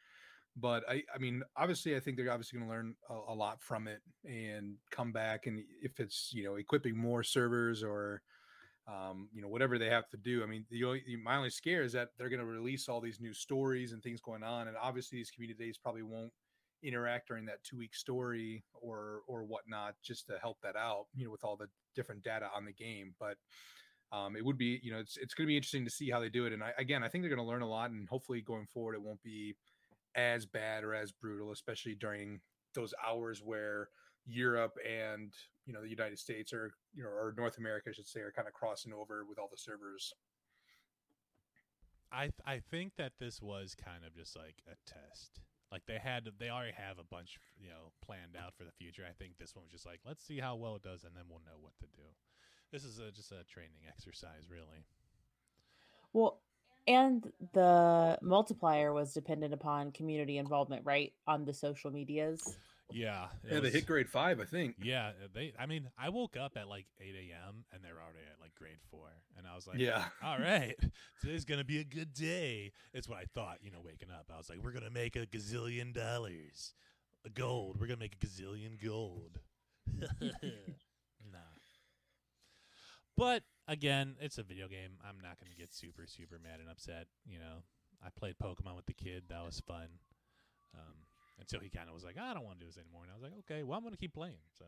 But 0.57 0.85
I 0.89 1.03
I 1.15 1.19
mean, 1.19 1.43
obviously 1.57 1.97
I 1.97 2.01
think 2.01 2.17
they're 2.17 2.31
obviously 2.31 2.59
going 2.59 2.69
to 2.69 2.75
learn 2.75 2.95
a, 3.11 3.33
a 3.33 3.35
lot 3.35 3.61
from 3.61 3.89
it 3.89 4.03
and 4.25 4.77
come 4.91 5.13
back 5.13 5.47
and 5.47 5.65
if 5.83 5.99
it's, 6.01 6.31
you 6.33 6.45
know, 6.45 6.57
equipping 6.57 6.97
more 6.97 7.23
servers 7.25 7.83
or 7.83 8.23
um, 8.89 9.29
you 9.33 9.43
know, 9.43 9.49
whatever 9.49 9.79
they 9.79 9.91
have 9.91 10.09
to 10.09 10.17
do. 10.17 10.43
I 10.43 10.47
mean, 10.47 10.65
the 10.71 10.85
only, 10.85 11.03
my 11.23 11.37
only 11.37 11.51
scare 11.51 11.83
is 11.83 11.93
that 11.93 12.09
they're 12.17 12.31
going 12.31 12.41
to 12.41 12.47
release 12.47 12.89
all 12.89 13.01
these 13.01 13.21
new 13.21 13.35
stories 13.35 13.93
and 13.93 14.03
things 14.03 14.21
going 14.21 14.43
on, 14.43 14.69
and 14.69 14.77
obviously 14.81 15.19
these 15.19 15.31
community 15.31 15.63
days 15.63 15.79
probably 15.79 16.03
won't 16.03 16.33
interact 16.83 17.29
during 17.29 17.45
that 17.47 17.63
two 17.65 17.77
week 17.77 17.95
story 17.95 18.65
or 18.73 19.21
or 19.27 19.45
whatnot, 19.45 19.95
just 20.03 20.27
to 20.29 20.39
help 20.41 20.59
that 20.63 20.77
out. 20.77 21.07
You 21.15 21.27
know, 21.27 21.31
with 21.31 21.45
all 21.45 21.57
the 21.57 21.69
different 21.95 22.23
data 22.23 22.49
on 22.55 22.65
the 22.65 22.73
game, 22.73 23.15
but. 23.19 23.37
Um, 24.11 24.37
it 24.37 24.43
would 24.43 24.57
be, 24.57 24.81
you 24.83 24.91
know, 24.91 25.01
it's 25.01 25.19
it's 25.19 25.35
going 25.35 25.45
to 25.45 25.49
be 25.49 25.57
interesting 25.59 25.85
to 25.85 25.91
see 25.91 26.09
how 26.09 26.19
they 26.19 26.31
do 26.31 26.47
it. 26.47 26.55
And 26.55 26.63
I, 26.63 26.73
again, 26.79 27.05
I 27.05 27.09
think 27.09 27.23
they're 27.23 27.29
going 27.29 27.45
to 27.47 27.53
learn 27.53 27.61
a 27.61 27.69
lot, 27.69 27.91
and 27.91 28.09
hopefully 28.09 28.41
going 28.41 28.65
forward, 28.65 28.95
it 28.95 29.03
won't 29.03 29.23
be 29.23 29.55
as 30.15 30.47
bad 30.47 30.83
or 30.83 30.95
as 30.95 31.13
brutal, 31.13 31.53
especially 31.53 31.95
during 31.95 32.41
those 32.75 32.95
hours 33.07 33.43
where 33.45 33.91
Europe 34.25 34.77
and 34.89 35.35
you 35.69 35.75
know 35.75 35.83
the 35.83 35.91
United 35.91 36.19
States 36.19 36.53
or 36.53 36.73
you 36.95 37.03
know 37.05 37.11
or 37.11 37.35
North 37.37 37.59
America, 37.59 37.91
I 37.91 37.93
should 37.93 38.09
say, 38.09 38.21
are 38.21 38.33
kind 38.33 38.49
of 38.49 38.55
crossing 38.55 38.93
over 38.93 39.25
with 39.29 39.39
all 39.39 39.49
the 39.51 39.59
servers. 39.59 40.15
I 42.11 42.23
th- 42.23 42.47
I 42.47 42.63
think 42.71 42.97
that 42.97 43.13
this 43.21 43.43
was 43.43 43.77
kind 43.77 44.03
of 44.07 44.17
just 44.17 44.35
like 44.35 44.57
a 44.67 44.75
test. 44.89 45.41
Like 45.71 45.83
they 45.87 45.99
had 45.99 46.27
they 46.39 46.49
already 46.49 46.73
have 46.73 46.99
a 46.99 47.05
bunch 47.05 47.39
you 47.61 47.69
know 47.69 47.93
planned 48.01 48.35
out 48.35 48.55
for 48.57 48.65
the 48.65 48.73
future. 48.73 49.05
I 49.07 49.13
think 49.13 49.37
this 49.39 49.55
one 49.55 49.65
was 49.67 49.73
just 49.73 49.85
like 49.85 50.01
let's 50.07 50.25
see 50.25 50.39
how 50.41 50.57
well 50.57 50.77
it 50.77 50.83
does 50.83 51.05
and 51.05 51.15
then 51.15 51.25
we'll 51.29 51.45
know 51.45 51.61
what 51.61 51.77
to 51.81 51.85
do. 51.85 52.09
This 52.73 52.85
is 52.85 52.99
a, 52.99 53.11
just 53.11 53.33
a 53.33 53.45
training 53.45 53.81
exercise, 53.89 54.49
really. 54.51 54.85
Well, 56.13 56.41
And 56.87 57.31
the 57.53 58.19
multiplier 58.23 58.95
was 58.95 59.13
dependent 59.13 59.53
upon 59.53 59.93
community 59.93 60.39
involvement, 60.39 60.87
right? 60.87 61.13
On 61.27 61.45
the 61.45 61.53
social 61.53 61.91
medias. 61.91 62.57
Yeah. 62.91 63.29
Yeah, 63.45 63.55
they 63.55 63.61
was- 63.61 63.73
hit 63.75 63.87
grade 63.87 64.09
five, 64.09 64.41
I 64.41 64.45
think. 64.45 64.77
Yeah, 64.83 65.09
uh, 65.09 65.29
they. 65.35 65.53
I 65.59 65.67
mean, 65.67 65.91
I 65.99 66.09
woke 66.09 66.37
up 66.37 66.57
at 66.57 66.69
like 66.69 66.87
8 67.01 67.15
a.m. 67.15 67.65
and 67.73 67.83
they 67.85 67.89
were 67.93 68.01
already 68.01 68.27
at 68.33 68.41
like 68.41 68.55
grade 68.55 68.79
four, 68.91 69.09
and 69.37 69.47
I 69.47 69.55
was 69.55 69.67
like, 69.67 69.79
Yeah. 69.79 70.07
all 70.23 70.39
right, 70.39 70.75
today's 71.21 71.45
gonna 71.45 71.65
be 71.65 71.79
a 71.81 71.85
good 71.85 72.15
day." 72.15 72.73
It's 72.95 73.09
what 73.09 73.19
I 73.19 73.25
thought. 73.35 73.59
You 73.63 73.71
know, 73.71 73.81
waking 73.85 74.11
up, 74.11 74.31
I 74.33 74.39
was 74.39 74.49
like, 74.49 74.59
"We're 74.63 74.73
gonna 74.73 74.91
make 74.91 75.17
a 75.17 75.27
gazillion 75.27 75.93
dollars, 75.93 76.75
a 77.27 77.31
gold. 77.31 77.79
We're 77.79 77.89
gonna 77.89 77.99
make 78.01 78.17
a 78.23 78.27
gazillion 78.27 78.83
gold." 78.83 79.39
nah. 80.33 81.39
But 83.17 83.43
again, 83.67 84.17
it's 84.21 84.39
a 84.39 84.43
video 84.43 84.69
game. 84.69 84.93
I'm 85.07 85.19
not 85.21 85.39
gonna 85.41 85.55
get 85.59 85.75
super 85.75 86.07
super 86.07 86.39
mad 86.43 86.61
and 86.61 86.69
upset. 86.71 87.07
You 87.27 87.39
know, 87.39 87.65
I 88.03 88.09
played 88.17 88.37
Pokemon 88.43 88.77
with 88.77 88.87
the 88.87 88.95
kid. 88.95 89.25
That 89.29 89.45
was 89.45 89.61
fun. 89.61 89.89
Um, 90.75 90.95
until 91.39 91.61
he 91.61 91.69
kind 91.71 91.89
of 91.89 91.95
was 91.95 92.05
like, 92.05 92.17
I 92.19 92.35
don't 92.35 92.45
want 92.45 92.59
to 92.59 92.65
do 92.65 92.71
this 92.71 92.79
anymore. 92.79 93.03
And 93.05 93.13
I 93.13 93.15
was 93.15 93.23
like, 93.23 93.33
okay, 93.41 93.63
well, 93.63 93.77
I'm 93.77 93.83
going 93.85 93.95
to 93.95 93.99
keep 93.99 94.15
playing. 94.15 94.43
So, 94.59 94.65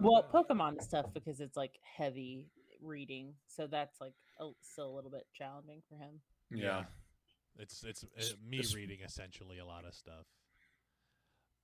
Well, 0.00 0.26
Pokemon 0.32 0.80
is 0.80 0.86
tough 0.86 1.06
because 1.14 1.40
it's 1.40 1.56
like 1.56 1.78
heavy 1.96 2.48
reading, 2.82 3.34
so 3.46 3.66
that's 3.66 4.00
like 4.00 4.14
a, 4.40 4.50
still 4.60 4.88
a 4.90 4.94
little 4.94 5.10
bit 5.10 5.26
challenging 5.34 5.82
for 5.88 5.96
him. 5.96 6.20
Yeah. 6.50 6.84
it's 7.58 7.82
it's 7.84 8.04
uh, 8.04 8.34
me 8.46 8.58
es- 8.60 8.74
reading 8.74 8.98
essentially 9.04 9.58
a 9.58 9.64
lot 9.64 9.84
of 9.86 9.94
stuff. 9.94 10.26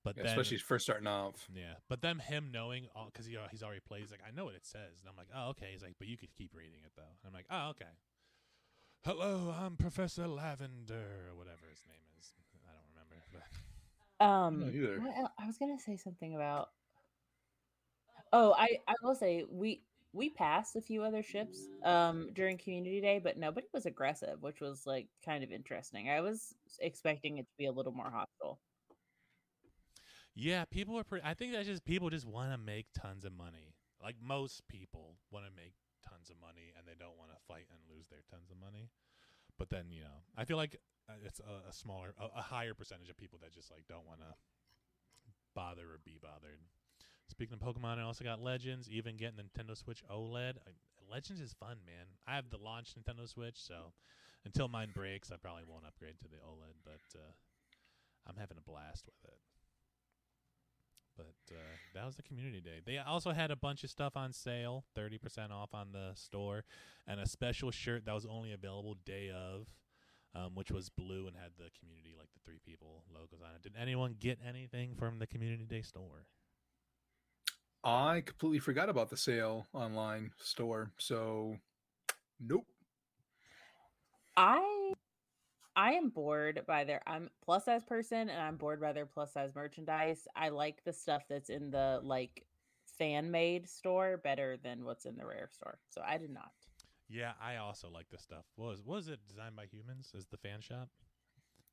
But 0.03 0.15
Yeah, 0.15 0.23
then, 0.23 0.31
especially 0.31 0.57
first 0.57 0.85
starting 0.85 1.07
off. 1.07 1.45
yeah, 1.53 1.73
but 1.89 2.01
then 2.01 2.19
him 2.19 2.51
knowing 2.53 2.87
because 3.11 3.25
he 3.25 3.35
uh, 3.37 3.41
he's 3.51 3.61
already 3.61 3.81
played. 3.81 4.01
He's 4.01 4.11
like, 4.11 4.23
I 4.25 4.31
know 4.31 4.45
what 4.45 4.55
it 4.55 4.65
says, 4.65 5.01
and 5.01 5.09
I'm 5.09 5.17
like, 5.17 5.27
oh, 5.35 5.49
okay. 5.49 5.67
He's 5.73 5.83
like, 5.83 5.95
but 5.99 6.07
you 6.07 6.17
could 6.17 6.33
keep 6.33 6.55
reading 6.55 6.79
it 6.85 6.91
though. 6.95 7.03
And 7.21 7.27
I'm 7.27 7.33
like, 7.33 7.45
oh, 7.51 7.69
okay. 7.71 7.91
Hello, 9.05 9.53
I'm 9.57 9.75
Professor 9.77 10.27
Lavender, 10.27 11.27
or 11.31 11.35
whatever 11.35 11.67
his 11.69 11.83
name 11.87 12.03
is. 12.17 12.31
I 12.67 12.71
don't 12.71 12.87
remember. 12.95 13.15
But 13.31 13.43
Um, 14.19 14.71
either. 14.73 14.99
what 14.99 15.31
I 15.39 15.45
was 15.45 15.57
gonna 15.57 15.79
say 15.79 15.97
something 15.97 16.35
about. 16.35 16.69
Oh, 18.33 18.53
I 18.57 18.79
I 18.87 18.95
will 19.01 19.15
say 19.15 19.45
we 19.49 19.81
we 20.11 20.29
passed 20.29 20.75
a 20.75 20.81
few 20.81 21.03
other 21.03 21.23
ships 21.23 21.67
um 21.83 22.29
during 22.33 22.57
Community 22.57 23.01
Day, 23.01 23.19
but 23.19 23.37
nobody 23.37 23.67
was 23.73 23.85
aggressive, 23.85 24.41
which 24.41 24.59
was 24.59 24.85
like 24.85 25.07
kind 25.23 25.43
of 25.43 25.51
interesting. 25.51 26.09
I 26.09 26.21
was 26.21 26.53
expecting 26.79 27.37
it 27.37 27.43
to 27.43 27.57
be 27.57 27.65
a 27.65 27.71
little 27.71 27.93
more 27.93 28.09
hostile. 28.09 28.59
Yeah, 30.35 30.65
people 30.65 30.97
are 30.97 31.03
pretty. 31.03 31.25
I 31.25 31.33
think 31.33 31.53
that's 31.53 31.67
just 31.67 31.85
people 31.85 32.09
just 32.09 32.25
want 32.25 32.51
to 32.51 32.57
make 32.57 32.87
tons 32.93 33.25
of 33.25 33.33
money. 33.33 33.75
Like 34.01 34.15
most 34.21 34.67
people 34.67 35.17
want 35.31 35.45
to 35.45 35.51
make 35.51 35.73
tons 36.07 36.29
of 36.29 36.37
money 36.39 36.71
and 36.77 36.87
they 36.87 36.93
don't 36.97 37.17
want 37.17 37.31
to 37.31 37.37
fight 37.47 37.65
and 37.69 37.79
lose 37.93 38.07
their 38.07 38.23
tons 38.31 38.49
of 38.51 38.57
money. 38.57 38.89
But 39.57 39.69
then 39.69 39.87
you 39.91 40.01
know, 40.01 40.23
I 40.37 40.45
feel 40.45 40.57
like 40.57 40.77
it's 41.25 41.39
a, 41.39 41.69
a 41.69 41.73
smaller, 41.73 42.13
a, 42.19 42.39
a 42.39 42.41
higher 42.41 42.73
percentage 42.73 43.09
of 43.09 43.17
people 43.17 43.39
that 43.41 43.53
just 43.53 43.71
like 43.71 43.85
don't 43.87 44.07
want 44.07 44.19
to 44.19 44.33
bother 45.55 45.83
or 45.83 45.99
be 46.03 46.19
bothered. 46.21 46.59
Speaking 47.27 47.53
of 47.53 47.59
Pokemon, 47.59 47.99
I 47.99 48.03
also 48.03 48.23
got 48.23 48.41
Legends. 48.41 48.89
Even 48.89 49.17
getting 49.17 49.37
Nintendo 49.37 49.77
Switch 49.77 50.03
OLED. 50.09 50.57
I, 50.57 50.71
Legends 51.11 51.41
is 51.41 51.53
fun, 51.53 51.77
man. 51.85 52.05
I 52.27 52.35
have 52.35 52.49
the 52.49 52.57
launch 52.57 52.93
Nintendo 52.95 53.27
Switch, 53.27 53.55
so 53.57 53.93
until 54.45 54.67
mine 54.67 54.89
breaks, 54.93 55.31
I 55.31 55.37
probably 55.37 55.63
won't 55.67 55.85
upgrade 55.85 56.19
to 56.19 56.27
the 56.27 56.37
OLED. 56.37 56.77
But 56.83 57.19
uh, 57.19 57.31
I'm 58.27 58.37
having 58.37 58.57
a 58.57 58.61
blast 58.61 59.05
with 59.05 59.31
it. 59.31 59.39
But 61.17 61.55
uh, 61.55 61.75
that 61.93 62.05
was 62.05 62.15
the 62.15 62.23
community 62.23 62.61
day. 62.61 62.79
They 62.85 62.97
also 62.97 63.31
had 63.31 63.51
a 63.51 63.55
bunch 63.55 63.83
of 63.83 63.89
stuff 63.89 64.15
on 64.15 64.31
sale, 64.31 64.85
thirty 64.95 65.17
percent 65.17 65.51
off 65.51 65.73
on 65.73 65.91
the 65.91 66.11
store, 66.15 66.63
and 67.05 67.19
a 67.19 67.27
special 67.27 67.71
shirt 67.71 68.05
that 68.05 68.13
was 68.13 68.25
only 68.25 68.53
available 68.53 68.95
day 69.05 69.29
of, 69.29 69.67
um, 70.35 70.51
which 70.55 70.71
was 70.71 70.89
blue 70.89 71.27
and 71.27 71.35
had 71.35 71.51
the 71.57 71.69
community 71.79 72.15
like 72.17 72.29
the 72.33 72.39
three 72.45 72.59
people 72.65 73.03
logos 73.13 73.41
on 73.41 73.55
it. 73.55 73.61
Did 73.63 73.73
anyone 73.79 74.15
get 74.19 74.39
anything 74.47 74.95
from 74.95 75.19
the 75.19 75.27
community 75.27 75.65
day 75.65 75.81
store? 75.81 76.25
I 77.83 78.21
completely 78.25 78.59
forgot 78.59 78.89
about 78.89 79.09
the 79.09 79.17
sale 79.17 79.67
online 79.73 80.31
store. 80.37 80.91
So, 80.97 81.55
nope. 82.39 82.65
I 84.35 84.93
I 85.75 85.93
am 85.93 86.09
bored 86.09 86.63
by 86.67 86.83
their 86.83 87.01
I'm 87.07 87.29
plus 87.43 87.65
size 87.65 87.83
person 87.83 88.29
and 88.29 88.41
I'm 88.41 88.57
bored 88.57 88.81
by 88.81 88.91
their 88.91 89.05
plus 89.05 89.33
size 89.33 89.51
merchandise. 89.55 90.27
I 90.35 90.49
like 90.49 90.83
the 90.83 90.93
stuff 90.93 91.23
that's 91.29 91.49
in 91.49 91.71
the 91.71 92.01
like 92.03 92.45
fan 92.97 93.31
made 93.31 93.67
store 93.69 94.17
better 94.17 94.57
than 94.61 94.83
what's 94.83 95.05
in 95.05 95.15
the 95.15 95.25
rare 95.25 95.49
store. 95.51 95.79
So 95.89 96.01
I 96.05 96.17
did 96.17 96.31
not. 96.31 96.51
Yeah, 97.09 97.33
I 97.41 97.57
also 97.57 97.89
like 97.89 98.09
this 98.09 98.21
stuff. 98.21 98.45
Was 98.55 98.81
was 98.85 99.07
it 99.07 99.19
designed 99.27 99.55
by 99.55 99.65
humans? 99.65 100.11
Is 100.13 100.27
the 100.27 100.37
fan 100.37 100.61
shop? 100.61 100.89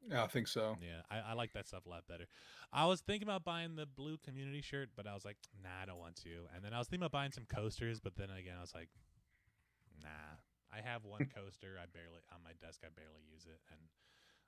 Yeah, 0.08 0.24
I 0.24 0.26
think 0.28 0.48
so. 0.48 0.76
Yeah, 0.80 1.02
I, 1.10 1.32
I 1.32 1.32
like 1.34 1.52
that 1.54 1.66
stuff 1.66 1.84
a 1.84 1.88
lot 1.88 2.04
better. 2.08 2.26
I 2.72 2.86
was 2.86 3.00
thinking 3.00 3.28
about 3.28 3.44
buying 3.44 3.76
the 3.76 3.86
blue 3.86 4.18
community 4.18 4.62
shirt, 4.62 4.90
but 4.94 5.06
I 5.06 5.14
was 5.14 5.24
like, 5.24 5.36
nah, 5.62 5.82
I 5.82 5.86
don't 5.86 5.98
want 5.98 6.16
to. 6.22 6.46
And 6.54 6.64
then 6.64 6.72
I 6.72 6.78
was 6.78 6.86
thinking 6.86 7.02
about 7.02 7.12
buying 7.12 7.32
some 7.32 7.44
coasters, 7.44 7.98
but 7.98 8.14
then 8.14 8.30
again, 8.30 8.54
I 8.56 8.60
was 8.60 8.74
like, 8.74 8.88
nah. 10.02 10.40
I 10.72 10.80
have 10.80 11.04
one 11.04 11.26
coaster. 11.36 11.76
I 11.80 11.86
barely 11.90 12.22
on 12.32 12.40
my 12.44 12.52
desk. 12.60 12.82
I 12.84 12.88
barely 12.94 13.24
use 13.32 13.46
it, 13.46 13.60
and 13.70 13.80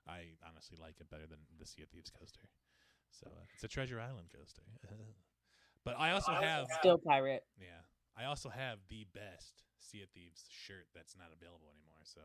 I 0.07 0.37
honestly 0.47 0.77
like 0.79 0.95
it 0.99 1.09
better 1.09 1.27
than 1.27 1.39
the 1.59 1.65
Sea 1.65 1.83
of 1.83 1.89
Thieves 1.89 2.11
coaster. 2.11 2.47
So 3.11 3.27
uh, 3.27 3.45
it's 3.53 3.63
a 3.63 3.67
Treasure 3.67 3.99
Island 3.99 4.29
coaster. 4.35 4.63
but 5.85 5.95
I 5.97 6.11
also 6.11 6.31
have 6.33 6.67
Still 6.79 6.99
pirate. 6.99 7.43
yeah, 7.59 7.83
I 8.15 8.25
also 8.25 8.49
have 8.49 8.79
the 8.89 9.05
best 9.13 9.63
Sea 9.79 10.03
of 10.03 10.09
Thieves 10.09 10.45
shirt 10.49 10.87
that's 10.93 11.15
not 11.17 11.27
available 11.35 11.67
anymore. 11.73 12.03
So 12.03 12.21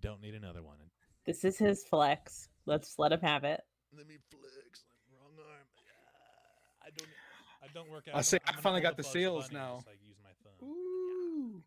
don't 0.00 0.20
need 0.20 0.34
another 0.34 0.62
one. 0.62 0.78
This 1.24 1.44
is 1.44 1.58
his 1.58 1.84
flex. 1.84 2.48
Let's 2.66 2.98
let 2.98 3.12
him 3.12 3.20
have 3.20 3.44
it. 3.44 3.60
Let 3.96 4.06
me 4.06 4.16
flex. 4.30 4.44
Like, 4.54 5.12
wrong 5.12 5.32
arm. 5.38 5.66
Yeah. 5.84 6.86
I 6.86 6.90
don't. 6.96 7.08
I 7.62 7.66
don't 7.74 7.90
work 7.90 8.08
out. 8.08 8.16
I 8.16 8.20
say 8.20 8.38
I 8.44 8.50
I'm 8.50 8.54
gonna 8.54 8.62
finally 8.62 8.82
got 8.82 8.96
the 8.96 9.02
Bugs 9.02 9.12
sales 9.12 9.52
now. 9.52 9.76
Just, 9.76 9.86
like 9.88 9.98
use 10.06 10.16
my 10.22 10.30
thumb. 10.44 10.68
Ooh. 10.68 11.62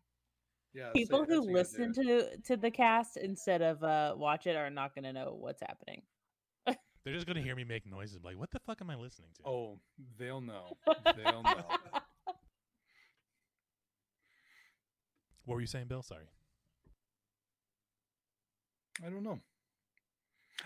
Yeah. 0.72 0.90
People 0.94 1.22
it, 1.22 1.28
who 1.28 1.40
what 1.40 1.48
you 1.48 1.54
gotta 1.54 1.58
listen 1.58 1.92
to 1.94 2.36
to 2.38 2.56
the 2.56 2.70
cast 2.70 3.16
instead 3.16 3.62
of 3.62 3.82
uh 3.82 4.14
watch 4.16 4.46
it 4.46 4.56
are 4.56 4.70
not 4.70 4.94
going 4.94 5.04
to 5.04 5.12
know 5.12 5.36
what's 5.38 5.60
happening. 5.60 6.02
They're 7.04 7.14
just 7.14 7.26
gonna 7.26 7.40
hear 7.40 7.56
me 7.56 7.64
make 7.64 7.86
noises. 7.86 8.22
Like, 8.22 8.38
what 8.38 8.50
the 8.50 8.58
fuck 8.60 8.82
am 8.82 8.90
I 8.90 8.94
listening 8.94 9.30
to? 9.36 9.48
Oh, 9.48 9.80
they'll 10.18 10.42
know. 10.42 10.76
They'll 11.16 11.42
know. 11.42 11.64
What 15.44 15.54
were 15.54 15.60
you 15.60 15.66
saying, 15.66 15.86
Bill? 15.88 16.02
Sorry. 16.02 16.24
I 19.04 19.08
don't 19.08 19.22
know. 19.22 19.38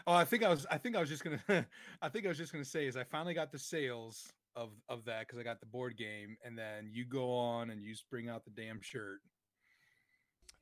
Oh, 0.06 0.12
I 0.12 0.24
think 0.24 0.42
I 0.42 0.48
was. 0.48 0.66
I 0.70 0.78
think 0.78 0.96
I 0.96 1.00
was 1.00 1.08
just 1.08 1.24
gonna. 1.24 1.40
I 2.02 2.08
think 2.08 2.26
I 2.26 2.28
was 2.28 2.38
just 2.38 2.52
gonna 2.52 2.64
say 2.64 2.86
is 2.86 2.96
I 2.96 3.04
finally 3.04 3.34
got 3.34 3.52
the 3.52 3.58
sales 3.58 4.32
of 4.56 4.70
of 4.88 5.04
that 5.04 5.20
because 5.20 5.38
I 5.38 5.42
got 5.42 5.60
the 5.60 5.66
board 5.66 5.96
game, 5.96 6.36
and 6.44 6.58
then 6.58 6.90
you 6.92 7.04
go 7.04 7.32
on 7.32 7.70
and 7.70 7.82
you 7.82 7.92
just 7.92 8.08
bring 8.10 8.28
out 8.28 8.44
the 8.44 8.50
damn 8.50 8.80
shirt. 8.80 9.20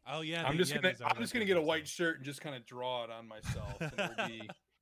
Oh 0.06 0.20
yeah. 0.20 0.44
I'm 0.46 0.58
just 0.58 0.74
yeah, 0.74 0.80
gonna. 0.80 0.94
I'm 1.06 1.20
just 1.20 1.32
gonna 1.32 1.44
get 1.44 1.56
a 1.56 1.62
white 1.62 1.88
shirt 1.88 2.16
and 2.16 2.24
just 2.24 2.40
kind 2.40 2.54
of 2.54 2.66
draw 2.66 3.04
it 3.04 3.10
on 3.10 3.26
myself. 3.26 3.80
and 3.80 3.92
it'll 3.92 4.28
be, 4.28 4.48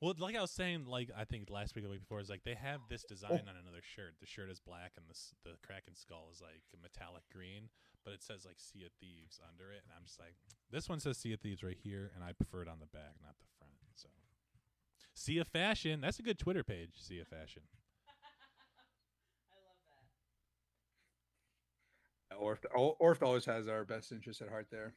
Well, 0.00 0.14
like 0.18 0.34
I 0.34 0.40
was 0.40 0.50
saying, 0.50 0.86
like 0.86 1.10
I 1.16 1.24
think 1.24 1.50
last 1.50 1.74
week 1.74 1.84
or 1.84 1.88
the 1.88 1.92
week 1.92 2.00
before 2.00 2.20
is 2.20 2.30
like 2.30 2.42
they 2.42 2.54
have 2.54 2.80
this 2.88 3.04
design 3.04 3.30
oh. 3.32 3.50
on 3.50 3.56
another 3.60 3.84
shirt. 3.84 4.14
The 4.20 4.26
shirt 4.26 4.50
is 4.50 4.58
black 4.58 4.92
and 4.96 5.04
the 5.08 5.50
the 5.50 5.56
Kraken 5.62 5.94
skull 5.94 6.28
is 6.32 6.40
like 6.40 6.62
metallic 6.80 7.22
green, 7.30 7.68
but 8.04 8.12
it 8.14 8.22
says 8.22 8.44
like 8.44 8.58
Sea 8.58 8.84
of 8.86 8.92
Thieves 9.00 9.40
under 9.48 9.70
it, 9.72 9.82
and 9.84 9.92
I'm 9.96 10.04
just 10.04 10.18
like, 10.18 10.34
this 10.70 10.88
one 10.88 11.00
says 11.00 11.18
Sea 11.18 11.32
of 11.34 11.40
Thieves 11.40 11.62
right 11.62 11.78
here, 11.82 12.10
and 12.14 12.24
I 12.24 12.32
prefer 12.32 12.62
it 12.62 12.68
on 12.68 12.78
the 12.80 12.86
back, 12.86 13.14
not 13.22 13.34
the 13.38 13.44
front. 13.58 13.72
So, 13.94 14.08
Sea 15.14 15.38
of 15.38 15.48
Fashion. 15.48 16.00
That's 16.00 16.18
a 16.18 16.22
good 16.22 16.38
Twitter 16.38 16.62
page. 16.64 16.90
Sea 16.96 17.18
of 17.20 17.28
Fashion. 17.28 17.62
I 19.50 19.54
love 19.56 19.76
that. 22.30 22.36
Orf, 22.38 22.58
Or- 22.74 22.96
Orf 22.98 23.22
always 23.22 23.44
has 23.44 23.68
our 23.68 23.84
best 23.84 24.12
interest 24.12 24.40
at 24.40 24.48
heart 24.48 24.68
there. 24.70 24.94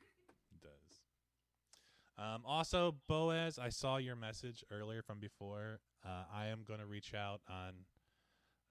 It 0.51 0.61
does. 0.61 2.23
Um, 2.25 2.43
also, 2.45 2.95
Boaz, 3.09 3.57
I 3.59 3.69
saw 3.69 3.97
your 3.97 4.15
message 4.15 4.63
earlier 4.71 5.01
from 5.01 5.19
before. 5.19 5.79
Uh, 6.05 6.23
I 6.33 6.47
am 6.47 6.63
going 6.65 6.79
to 6.79 6.85
reach 6.85 7.13
out 7.13 7.41
on 7.49 7.73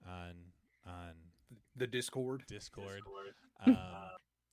on 0.07 0.33
on 0.85 1.13
The 1.75 1.87
Discord. 1.87 2.43
Discord. 2.47 3.01
Um, 3.65 3.75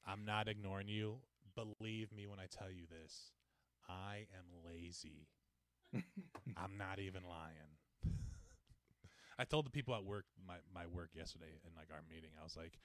I'm 0.06 0.24
not 0.24 0.48
ignoring 0.48 0.88
you. 0.88 1.16
Believe 1.54 2.12
me 2.12 2.26
when 2.26 2.38
I 2.38 2.46
tell 2.46 2.70
you 2.70 2.84
this. 2.88 3.32
I 3.88 4.26
am 4.38 4.44
lazy. 4.72 5.28
I'm 6.56 6.76
not 6.78 6.98
even 7.00 7.22
lying. 7.28 8.14
I 9.38 9.44
told 9.44 9.66
the 9.66 9.70
people 9.70 9.94
at 9.94 10.04
work, 10.04 10.26
my, 10.46 10.56
my 10.74 10.86
work 10.86 11.10
yesterday 11.14 11.46
in 11.64 11.70
like 11.76 11.88
our 11.90 12.02
meeting, 12.08 12.30
I 12.38 12.44
was 12.44 12.56
like, 12.56 12.78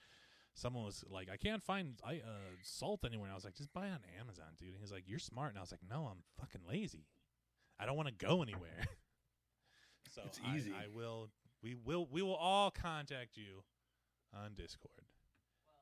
someone 0.53 0.85
was 0.85 1.03
like, 1.09 1.29
I 1.31 1.37
can't 1.37 1.61
find 1.61 1.99
I 2.03 2.15
uh, 2.15 2.55
salt 2.63 3.01
anywhere. 3.05 3.25
And 3.25 3.33
I 3.33 3.35
was 3.35 3.43
like, 3.45 3.55
just 3.55 3.73
buy 3.73 3.89
on 3.89 3.99
Amazon, 4.19 4.45
dude. 4.57 4.69
And 4.69 4.77
he's 4.79 4.91
like, 4.91 5.03
you're 5.05 5.19
smart. 5.19 5.49
And 5.49 5.57
I 5.57 5.61
was 5.61 5.71
like, 5.71 5.81
no, 5.87 6.07
I'm 6.09 6.23
fucking 6.39 6.61
lazy. 6.67 7.05
I 7.79 7.85
don't 7.85 7.97
want 7.97 8.07
to 8.07 8.25
go 8.25 8.41
anywhere. 8.41 8.85
so 10.15 10.21
It's 10.25 10.39
I- 10.45 10.55
easy. 10.55 10.71
I 10.71 10.87
will. 10.93 11.29
We 11.61 11.75
will. 11.75 12.07
We 12.11 12.21
will 12.21 12.35
all 12.35 12.71
contact 12.71 13.37
you 13.37 13.63
on 14.33 14.53
Discord. 14.55 15.04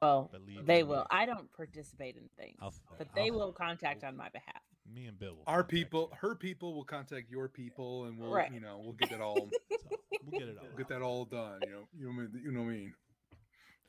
Well, 0.03 0.29
Believe 0.33 0.65
they 0.65 0.83
will. 0.83 1.01
me. 1.01 1.07
I 1.11 1.25
don't 1.25 1.51
participate 1.53 2.17
in 2.17 2.29
things, 2.37 2.57
I'll, 2.61 2.73
but 2.97 3.07
they 3.15 3.27
I'll- 3.29 3.33
will 3.35 3.53
contact 3.53 4.03
on 4.03 4.17
my 4.17 4.29
behalf. 4.29 4.61
Me 4.93 5.05
and 5.05 5.17
Bill 5.17 5.35
will. 5.35 5.43
Our 5.47 5.63
people, 5.63 6.09
you. 6.11 6.17
her 6.27 6.35
people 6.35 6.73
will 6.75 6.83
contact 6.83 7.29
your 7.29 7.47
people, 7.47 8.03
and 8.05 8.17
we'll, 8.19 8.33
Right. 8.33 8.51
you 8.53 8.59
know, 8.59 8.81
we'll 8.83 8.91
get 8.93 9.09
that 9.11 9.21
all, 9.21 9.35
So, 9.71 9.97
we'll 10.25 10.39
get 10.39 10.49
it 10.49 10.57
all. 10.59 10.67
get 10.77 10.89
that 10.89 11.01
all 11.01 11.23
done. 11.23 11.61
You 11.65 11.71
know, 11.71 11.87
you 11.97 12.05
know, 12.05 12.11
what 12.11 12.23
I 12.23 12.33
mean- 12.33 12.41
you 12.43 12.51
know 12.51 12.59
what 12.63 12.69
I 12.69 12.71
mean. 12.73 12.93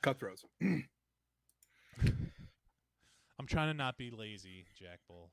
Cutthroats. 0.03 0.45
I'm 3.39 3.47
trying 3.47 3.69
to 3.69 3.75
not 3.75 3.99
be 3.99 4.11
lazy, 4.11 4.67
Jack 4.79 5.01
Bull. 5.09 5.31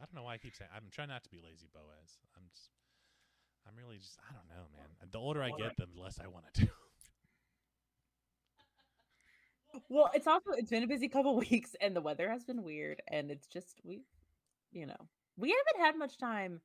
I 0.00 0.04
don't 0.04 0.14
know 0.14 0.22
why 0.22 0.34
I 0.34 0.38
keep 0.38 0.54
saying 0.54 0.70
I'm 0.74 0.88
trying 0.90 1.08
not 1.08 1.24
to 1.24 1.30
be 1.30 1.38
lazy, 1.38 1.68
Boaz. 1.72 2.18
I'm 2.36 2.42
just, 2.52 2.70
I'm 3.66 3.74
really 3.76 3.98
just, 3.98 4.18
I 4.30 4.32
don't 4.32 4.48
know, 4.48 4.66
man. 4.76 4.86
The 5.10 5.18
older 5.18 5.42
I 5.42 5.50
get, 5.50 5.76
the 5.76 5.86
less 6.00 6.20
I 6.22 6.28
want 6.28 6.44
to 6.54 6.60
do. 6.66 6.70
Well, 9.88 10.10
it's 10.14 10.26
also 10.26 10.50
it's 10.52 10.70
been 10.70 10.82
a 10.82 10.88
busy 10.88 11.08
couple 11.08 11.36
weeks, 11.50 11.74
and 11.80 11.94
the 11.94 12.00
weather 12.00 12.30
has 12.30 12.44
been 12.44 12.62
weird, 12.62 13.02
and 13.08 13.30
it's 13.30 13.46
just 13.46 13.80
we, 13.84 14.02
you 14.72 14.86
know, 14.86 15.08
we 15.36 15.50
haven't 15.50 15.84
had 15.84 15.98
much 15.98 16.18
time. 16.18 16.60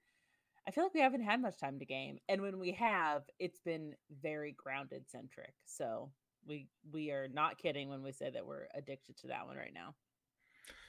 I 0.68 0.72
feel 0.72 0.84
like 0.84 0.94
we 0.94 1.02
haven't 1.02 1.24
had 1.24 1.42
much 1.42 1.60
time 1.60 1.80
to 1.80 1.86
game, 1.86 2.20
and 2.30 2.42
when 2.42 2.60
we 2.60 2.72
have, 2.74 3.24
it's 3.40 3.60
been 3.60 3.94
very 4.22 4.52
grounded 4.52 5.10
centric. 5.10 5.54
So 5.66 6.12
we 6.46 6.68
we 6.92 7.12
are 7.12 7.28
not 7.28 7.58
kidding 7.58 7.90
when 7.90 8.04
we 8.04 8.12
say 8.12 8.30
that 8.30 8.46
we're 8.46 8.68
addicted 8.76 9.18
to 9.18 9.28
that 9.28 9.48
one 9.48 9.58
right 9.58 9.74
now. 9.74 9.96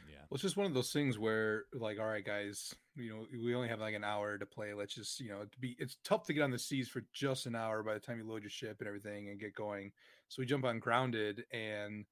Yeah. 0.08 0.18
Well, 0.28 0.36
it's 0.36 0.42
just 0.42 0.56
one 0.56 0.66
of 0.66 0.74
those 0.74 0.92
things 0.92 1.18
where, 1.18 1.64
like, 1.72 1.98
all 1.98 2.06
right, 2.06 2.24
guys, 2.24 2.74
you 2.96 3.10
know, 3.10 3.26
we 3.42 3.54
only 3.54 3.68
have 3.68 3.80
like 3.80 3.94
an 3.94 4.04
hour 4.04 4.36
to 4.36 4.46
play. 4.46 4.74
Let's 4.74 4.94
just, 4.94 5.20
you 5.20 5.30
know, 5.30 5.44
to 5.44 5.58
be. 5.58 5.76
It's 5.78 5.96
tough 6.04 6.26
to 6.26 6.32
get 6.32 6.42
on 6.42 6.50
the 6.50 6.58
seas 6.58 6.88
for 6.88 7.02
just 7.12 7.46
an 7.46 7.54
hour 7.54 7.82
by 7.82 7.94
the 7.94 8.00
time 8.00 8.18
you 8.18 8.28
load 8.28 8.42
your 8.42 8.50
ship 8.50 8.76
and 8.80 8.88
everything 8.88 9.28
and 9.28 9.40
get 9.40 9.54
going. 9.54 9.92
So 10.32 10.40
we 10.40 10.46
jump 10.46 10.64
on 10.64 10.78
grounded, 10.78 11.44
and 11.52 12.06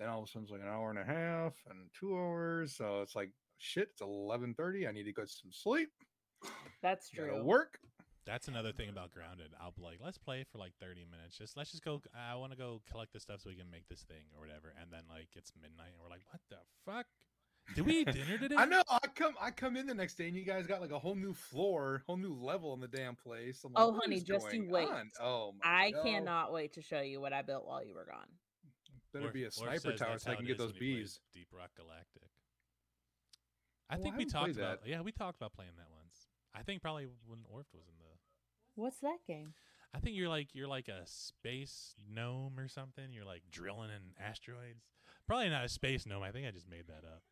then 0.00 0.08
all 0.08 0.18
of 0.18 0.24
a 0.24 0.26
sudden 0.26 0.42
it's 0.42 0.50
like 0.50 0.62
an 0.62 0.66
hour 0.66 0.90
and 0.90 0.98
a 0.98 1.04
half 1.04 1.54
and 1.70 1.86
two 1.94 2.18
hours. 2.18 2.74
So 2.74 3.02
it's 3.02 3.14
like 3.14 3.30
shit. 3.58 3.90
It's 3.92 4.02
eleven 4.02 4.52
thirty. 4.52 4.88
I 4.88 4.90
need 4.90 5.04
to 5.04 5.12
go 5.12 5.22
get 5.22 5.30
some 5.30 5.52
sleep. 5.52 5.90
That's 6.82 7.08
Gotta 7.14 7.28
true. 7.28 7.44
work. 7.44 7.78
That's 8.26 8.48
another 8.48 8.72
thing 8.72 8.88
about 8.88 9.12
grounded. 9.12 9.54
I'll 9.62 9.70
be 9.70 9.82
like, 9.82 10.00
let's 10.02 10.18
play 10.18 10.44
for 10.50 10.58
like 10.58 10.72
30 10.80 11.06
minutes. 11.08 11.38
Just 11.38 11.56
let's 11.56 11.70
just 11.70 11.84
go. 11.84 12.02
I 12.18 12.34
want 12.34 12.50
to 12.50 12.58
go 12.58 12.82
collect 12.90 13.12
the 13.12 13.20
stuff 13.20 13.42
so 13.42 13.50
we 13.50 13.54
can 13.54 13.70
make 13.70 13.86
this 13.88 14.02
thing 14.02 14.26
or 14.34 14.42
whatever. 14.42 14.74
And 14.82 14.90
then 14.90 15.06
like 15.08 15.28
it's 15.36 15.52
midnight 15.54 15.94
and 15.94 16.02
we're 16.02 16.10
like, 16.10 16.26
what 16.32 16.42
the 16.50 16.58
fuck? 16.84 17.06
Did 17.74 17.84
we 17.86 18.00
eat 18.00 18.12
dinner 18.12 18.38
today? 18.38 18.54
I 18.56 18.64
know. 18.64 18.82
I 18.88 18.98
come. 19.14 19.34
I 19.40 19.50
come 19.50 19.76
in 19.76 19.86
the 19.86 19.94
next 19.94 20.14
day, 20.14 20.28
and 20.28 20.36
you 20.36 20.44
guys 20.44 20.66
got 20.66 20.80
like 20.80 20.92
a 20.92 20.98
whole 20.98 21.14
new 21.16 21.34
floor, 21.34 22.02
whole 22.06 22.16
new 22.16 22.34
level 22.34 22.72
in 22.74 22.80
the 22.80 22.88
damn 22.88 23.16
place. 23.16 23.62
I'm 23.64 23.72
like, 23.72 23.84
Oh, 23.84 23.92
honey, 24.00 24.20
just 24.20 24.52
you 24.52 24.66
wait. 24.68 24.88
on?" 24.88 25.10
Oh, 25.20 25.52
my 25.64 25.70
I 25.86 25.90
God. 25.90 26.04
cannot 26.04 26.52
wait 26.52 26.72
to 26.74 26.82
show 26.82 27.00
you 27.00 27.20
what 27.20 27.32
I 27.32 27.42
built 27.42 27.66
while 27.66 27.84
you 27.84 27.94
were 27.94 28.04
gone. 28.04 28.28
Better 29.12 29.26
Orf- 29.26 29.34
be 29.34 29.44
a 29.44 29.50
sniper 29.50 29.92
tower 29.92 30.18
so 30.18 30.30
I 30.30 30.36
can 30.36 30.44
get 30.46 30.58
those 30.58 30.72
when 30.72 30.82
he 30.82 30.94
plays 30.94 31.02
bees. 31.02 31.20
Deep 31.34 31.48
Rock 31.52 31.70
Galactic. 31.76 32.30
I 33.90 33.94
Oh, 33.94 33.98
I 33.98 34.02
think 34.02 34.16
we 34.16 34.22
haven't 34.24 34.28
talked 34.32 34.56
about. 34.56 34.82
that. 34.82 34.88
Yeah, 34.88 35.00
we 35.00 35.12
talked 35.12 35.36
about 35.36 35.52
playing 35.52 35.72
that 35.76 35.86
once. 35.94 36.28
I 36.54 36.62
think 36.62 36.82
probably 36.82 37.06
when 37.26 37.40
Orf 37.50 37.66
was 37.72 37.82
in 37.88 37.94
the. 37.98 38.80
What's 38.80 38.98
that 38.98 39.18
game? 39.26 39.54
I 39.94 39.98
think 40.00 40.16
you're 40.16 40.28
like 40.28 40.48
you're 40.54 40.68
like 40.68 40.88
a 40.88 41.06
space 41.06 41.94
gnome 42.12 42.58
or 42.58 42.68
something. 42.68 43.12
You're 43.12 43.24
like 43.24 43.42
drilling 43.50 43.90
in 43.90 44.22
asteroids. 44.22 44.84
Probably 45.26 45.48
not 45.48 45.64
a 45.64 45.68
space 45.68 46.04
gnome. 46.06 46.22
I 46.22 46.30
think 46.30 46.46
I 46.46 46.50
just 46.50 46.68
made 46.68 46.86
that 46.88 47.04
up. 47.06 47.22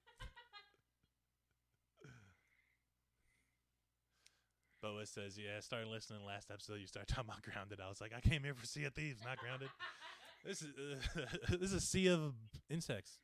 Boaz 4.85 5.11
says, 5.11 5.39
"Yeah, 5.39 5.57
I 5.57 5.61
started 5.61 5.89
listening 5.89 6.25
last 6.25 6.51
episode. 6.51 6.81
You 6.81 6.87
started 6.87 7.13
talking 7.15 7.31
about 7.31 7.43
grounded. 7.43 7.81
I 7.85 7.89
was 7.89 8.01
like, 8.01 8.13
I 8.17 8.21
came 8.21 8.43
here 8.45 8.55
for 8.55 8.67
Sea 8.67 8.85
of 8.85 8.95
Thieves, 8.95 9.21
not 9.25 9.39
grounded. 9.39 9.69
This 10.45 10.63
is 10.63 10.69
uh, 11.17 11.21
this 11.51 11.71
is 11.71 11.73
a 11.75 11.81
sea 11.81 12.09
of 12.09 12.35
insects. 12.71 13.19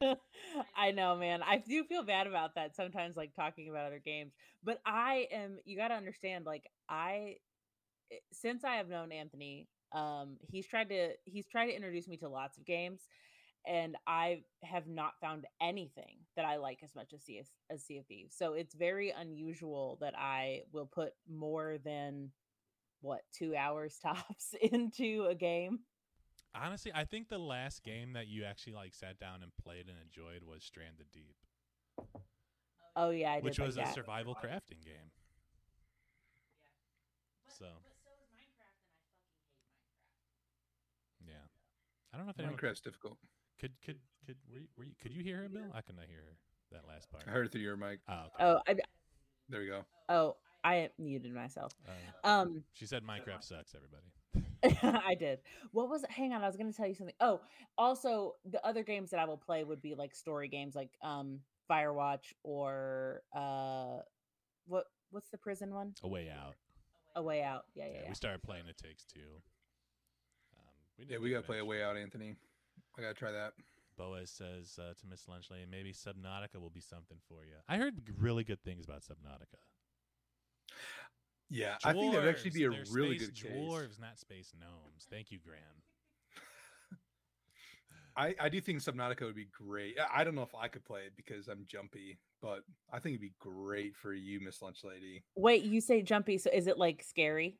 I 0.76 0.90
know, 0.92 1.16
man. 1.16 1.42
I 1.42 1.58
do 1.58 1.84
feel 1.84 2.02
bad 2.02 2.26
about 2.26 2.54
that 2.54 2.74
sometimes, 2.74 3.16
like 3.16 3.34
talking 3.34 3.68
about 3.68 3.86
other 3.86 4.00
games. 4.04 4.32
But 4.64 4.80
I 4.86 5.26
am, 5.32 5.58
you 5.64 5.76
got 5.76 5.88
to 5.88 5.94
understand, 5.94 6.46
like, 6.46 6.64
I, 6.88 7.36
i- 8.12 8.16
since 8.32 8.64
I 8.64 8.76
have 8.76 8.88
known 8.88 9.12
Anthony, 9.12 9.68
um, 9.92 10.36
he's 10.50 10.66
tried 10.66 10.88
to, 10.90 11.10
he's 11.24 11.46
tried 11.46 11.66
to 11.66 11.74
introduce 11.76 12.08
me 12.08 12.16
to 12.18 12.28
lots 12.28 12.56
of 12.58 12.64
games. 12.64 13.02
And 13.66 13.96
I 14.06 14.42
have 14.62 14.86
not 14.86 15.12
found 15.20 15.46
anything 15.60 16.16
that 16.36 16.44
I 16.44 16.56
like 16.56 16.78
as 16.82 16.94
much 16.94 17.12
as 17.12 17.22
Sea 17.22 17.40
of, 17.40 17.46
as 17.70 17.84
Sea 17.84 17.98
of 17.98 18.06
Thieves. 18.06 18.34
So 18.36 18.54
it's 18.54 18.74
very 18.74 19.10
unusual 19.10 19.98
that 20.00 20.14
I 20.18 20.62
will 20.72 20.86
put 20.86 21.12
more 21.28 21.76
than 21.84 22.30
what 23.02 23.20
two 23.32 23.54
hours 23.54 23.98
tops 24.02 24.54
into 24.60 25.26
a 25.28 25.34
game. 25.34 25.80
Honestly, 26.54 26.90
I 26.94 27.04
think 27.04 27.28
the 27.28 27.38
last 27.38 27.84
game 27.84 28.14
that 28.14 28.26
you 28.26 28.44
actually 28.44 28.72
like 28.72 28.94
sat 28.94 29.20
down 29.20 29.42
and 29.42 29.52
played 29.62 29.86
and 29.88 29.96
enjoyed 30.02 30.42
was 30.42 30.64
Stranded 30.64 31.06
Deep, 31.12 31.36
Oh 32.96 33.10
yeah, 33.10 33.32
I 33.32 33.34
did 33.36 33.44
which 33.44 33.58
like 33.58 33.66
was 33.66 33.76
a 33.76 33.80
that. 33.80 33.94
survival 33.94 34.34
crafting 34.34 34.84
game. 34.84 35.10
So. 37.58 37.66
Yeah, 41.26 41.34
I 42.12 42.16
don't 42.16 42.26
know 42.26 42.30
if 42.30 42.38
anyone 42.40 42.56
Minecraft's 42.56 42.80
difficult. 42.80 43.18
Could 43.60 43.72
could 43.84 43.98
could 44.26 44.36
were 44.52 44.58
you, 44.60 44.66
were 44.76 44.84
you, 44.84 44.92
could 45.00 45.12
you 45.12 45.22
hear 45.22 45.42
her, 45.42 45.48
Bill? 45.48 45.70
I 45.74 45.80
could 45.82 45.96
not 45.96 46.06
hear 46.08 46.18
her 46.18 46.36
that 46.72 46.88
last 46.88 47.10
part. 47.10 47.24
I 47.26 47.30
heard 47.30 47.46
it 47.46 47.52
through 47.52 47.60
your 47.62 47.76
mic. 47.76 48.00
Oh, 48.08 48.12
okay. 48.14 48.44
Oh, 48.44 48.60
I, 48.66 48.74
There 49.48 49.60
we 49.60 49.66
go. 49.66 49.84
oh, 50.08 50.36
I 50.64 50.90
muted 50.98 51.34
myself. 51.34 51.72
Uh, 51.86 52.28
Um, 52.28 52.62
she 52.72 52.86
said 52.86 53.02
Minecraft 53.02 53.42
sucks. 53.44 53.74
Everybody. 53.74 54.06
I 55.08 55.14
did. 55.14 55.40
What 55.72 55.88
was 55.88 56.04
it? 56.04 56.10
Hang 56.10 56.32
on, 56.32 56.42
I 56.42 56.46
was 56.46 56.56
going 56.56 56.70
to 56.70 56.76
tell 56.76 56.86
you 56.86 56.94
something. 56.94 57.14
Oh, 57.20 57.40
also 57.78 58.34
the 58.44 58.64
other 58.64 58.82
games 58.82 59.10
that 59.10 59.18
I 59.20 59.24
will 59.24 59.38
play 59.38 59.64
would 59.64 59.80
be 59.82 59.94
like 59.94 60.14
story 60.14 60.48
games, 60.48 60.74
like 60.74 60.90
um 61.02 61.40
Firewatch 61.70 62.32
or 62.42 63.22
uh, 63.34 63.98
what 64.66 64.84
what's 65.10 65.30
the 65.30 65.38
prison 65.38 65.72
one? 65.74 65.94
A 66.02 66.08
way 66.08 66.28
out. 66.30 66.54
A 67.16 67.22
Way 67.22 67.42
Out. 67.42 67.64
Yeah, 67.74 67.86
yeah, 67.86 67.92
Yeah, 67.92 68.00
yeah. 68.02 68.08
we 68.08 68.14
started 68.14 68.42
playing 68.42 68.64
It 68.68 68.76
Takes 68.78 69.04
Two. 69.04 69.20
Um, 70.54 70.64
we 70.98 71.04
Yeah, 71.04 71.08
didn't 71.12 71.22
we 71.22 71.30
gotta 71.30 71.42
play 71.42 71.58
a 71.58 71.64
way 71.64 71.82
out, 71.82 71.96
Anthony. 71.96 72.36
I 73.00 73.02
gotta 73.02 73.14
try 73.14 73.32
that. 73.32 73.52
Boaz 73.96 74.30
says 74.30 74.78
uh, 74.78 74.92
to 75.00 75.06
Miss 75.08 75.24
Lunchley, 75.26 75.68
maybe 75.70 75.92
Subnautica 75.92 76.60
will 76.60 76.70
be 76.70 76.80
something 76.80 77.16
for 77.28 77.44
you. 77.44 77.54
I 77.68 77.76
heard 77.78 77.94
really 78.18 78.44
good 78.44 78.62
things 78.62 78.84
about 78.84 79.00
Subnautica. 79.02 79.58
Yeah, 81.48 81.76
I 81.82 81.92
think 81.94 82.12
that'd 82.12 82.28
actually 82.28 82.50
be 82.50 82.64
a 82.64 82.70
They're 82.70 82.84
really 82.92 83.18
space 83.18 83.28
good 83.30 83.48
case. 83.48 83.52
dwarves, 83.56 84.00
not 84.00 84.18
space 84.18 84.52
gnomes. 84.58 85.06
Thank 85.10 85.30
you, 85.32 85.38
Graham. 85.44 85.60
I, 88.16 88.34
I 88.40 88.48
do 88.48 88.60
think 88.60 88.80
Subnautica 88.80 89.22
would 89.22 89.34
be 89.36 89.46
great. 89.52 89.96
I- 89.98 90.20
I 90.20 90.24
don't 90.24 90.34
know 90.34 90.42
if 90.42 90.54
I 90.54 90.68
could 90.68 90.84
play 90.84 91.00
it 91.06 91.12
because 91.16 91.48
I'm 91.48 91.64
jumpy, 91.66 92.18
but 92.42 92.60
I 92.92 92.98
think 92.98 93.14
it'd 93.14 93.20
be 93.22 93.32
great 93.38 93.96
for 93.96 94.12
you, 94.12 94.40
Miss 94.40 94.60
Lunch 94.62 94.84
Lady. 94.84 95.22
Wait, 95.36 95.62
you 95.64 95.80
say 95.80 96.02
jumpy? 96.02 96.36
So 96.38 96.50
is 96.52 96.66
it 96.66 96.76
like 96.78 97.02
scary? 97.02 97.58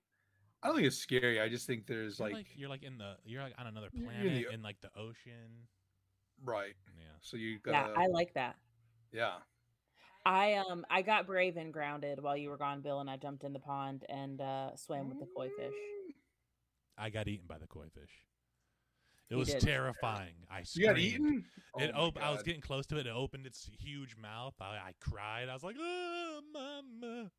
I 0.62 0.66
don't 0.66 0.76
think 0.76 0.86
it's 0.86 0.98
scary. 0.98 1.40
I 1.40 1.48
just 1.48 1.66
think 1.66 1.86
there's 1.86 2.18
You're 2.18 2.28
like, 2.28 2.34
like, 2.36 2.46
you're 2.56 2.68
like 2.68 2.82
in 2.82 2.98
the 2.98 3.16
you're 3.24 3.42
like 3.42 3.54
on 3.58 3.66
another 3.66 3.88
You're 3.92 4.10
in 4.10 4.16
planet 4.20 4.46
the- 4.48 4.54
in 4.54 4.62
like 4.62 4.80
the 4.80 4.90
ocean. 4.96 5.66
right. 6.44 6.74
Yeah. 6.98 7.04
So 7.22 7.36
you 7.36 7.52
Yeah, 7.52 7.58
gotta 7.86 7.94
I 7.98 8.06
like 8.06 8.34
that. 8.34 8.56
yeah. 9.12 9.36
I 10.26 10.54
um 10.54 10.84
I 10.90 11.00
got 11.02 11.26
brave 11.26 11.56
and 11.56 11.72
grounded 11.72 12.22
while 12.22 12.36
you 12.36 12.50
were 12.50 12.58
gone, 12.58 12.82
Bill, 12.82 13.00
and 13.00 13.08
I 13.08 13.16
jumped 13.16 13.42
in 13.44 13.52
the 13.54 13.58
pond 13.58 14.04
and 14.10 14.40
uh 14.40 14.76
swam 14.76 15.08
with 15.08 15.18
the 15.18 15.26
koi 15.34 15.48
fish. 15.56 15.72
I 16.98 17.08
got 17.08 17.26
eaten 17.26 17.46
by 17.46 17.56
the 17.58 17.66
koi 17.66 17.86
fish. 17.94 18.10
It 19.30 19.34
You 19.34 19.38
was 19.38 19.48
did. 19.48 19.60
terrifying. 19.60 20.34
I 20.50 20.58
You 20.58 20.64
screamed. 20.66 20.88
got 20.90 20.98
eaten? 20.98 21.44
It 21.78 21.90
Oh 21.94 21.98
my 21.98 22.06
op- 22.08 22.22
I 22.22 22.30
was 22.32 22.42
getting 22.42 22.60
close 22.60 22.84
to 22.88 22.98
it. 22.98 23.06
It 23.06 23.10
opened 23.14 23.46
its 23.46 23.70
huge 23.78 24.14
mouth. 24.16 24.54
I, 24.60 24.74
I 24.76 24.92
cried. 25.00 25.48
I 25.48 25.54
was 25.54 25.62
like, 25.62 25.76
"Oh, 25.78 26.40
mama!" 26.52 27.30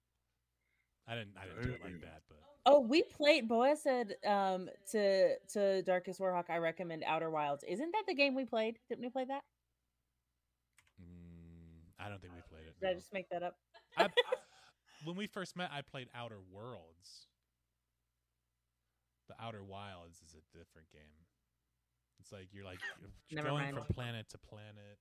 I 1.08 1.16
didn't. 1.16 1.34
I 1.42 1.46
didn't 1.46 1.64
do 1.64 1.74
it 1.74 1.82
like 1.84 2.02
that, 2.02 2.22
but 2.30 2.38
Oh, 2.66 2.80
we 2.80 3.02
played. 3.04 3.48
Boaz 3.48 3.82
said 3.84 4.16
um 4.26 4.70
to 4.92 5.36
to 5.54 5.82
Darkest 5.84 6.20
Warhawk. 6.20 6.50
I 6.50 6.58
recommend 6.58 7.04
Outer 7.06 7.30
Wilds. 7.30 7.64
Isn't 7.68 7.92
that 7.92 8.04
the 8.08 8.14
game 8.14 8.36
we 8.36 8.46
played? 8.46 8.78
Didn't 8.88 9.02
we 9.04 9.10
play 9.10 9.26
that? 9.26 9.42
mm, 11.02 11.82
I 12.00 12.10
don't 12.10 12.22
think 12.22 12.34
we 12.36 12.42
played 12.50 12.68
it. 12.68 12.76
Did 12.80 12.90
I 12.90 12.94
just 12.94 13.14
make 13.14 13.30
that 13.30 13.44
up? 13.44 13.56
I, 13.98 14.08
when 15.06 15.16
we 15.16 15.28
first 15.28 15.56
met, 15.58 15.72
I 15.74 15.82
played 15.82 16.08
Outer 16.16 16.40
Worlds. 16.52 17.28
The 19.28 19.36
Outer 19.44 19.64
Wilds 19.64 20.22
is 20.26 20.36
a 20.36 20.58
different 20.58 20.92
game. 20.92 21.26
It's 22.20 22.32
like 22.32 22.50
you're 22.52 22.66
like 22.66 22.80
you're 23.30 23.44
going 23.44 23.64
mind. 23.64 23.76
from 23.76 23.86
planet 23.94 24.30
to 24.30 24.38
planet. 24.38 25.00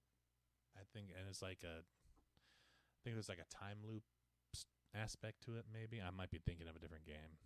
I 0.77 0.83
think, 0.95 1.09
and 1.19 1.29
it's 1.29 1.43
like 1.43 1.59
a. 1.65 1.83
I 1.83 2.99
think 3.05 3.17
there's 3.17 3.29
like 3.29 3.41
a 3.43 3.49
time 3.55 3.79
loop 3.87 4.03
s- 4.09 4.20
aspect 4.95 5.43
to 5.45 5.57
it. 5.57 5.65
Maybe 5.73 6.01
I 6.01 6.11
might 6.11 6.31
be 6.31 6.39
thinking 6.39 6.69
of 6.69 6.77
a 6.77 6.79
different 6.79 7.07
game. 7.07 7.39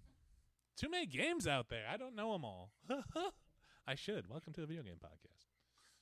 Too 0.77 0.91
many 0.91 1.07
games 1.07 1.47
out 1.47 1.69
there. 1.69 1.85
I 1.91 1.97
don't 1.97 2.17
know 2.17 2.33
them 2.33 2.45
all. 2.45 2.73
I 3.87 3.95
should. 3.95 4.29
Welcome 4.29 4.53
to 4.55 4.61
the 4.61 4.67
video 4.67 4.83
game 4.83 4.97
podcast. 5.03 5.45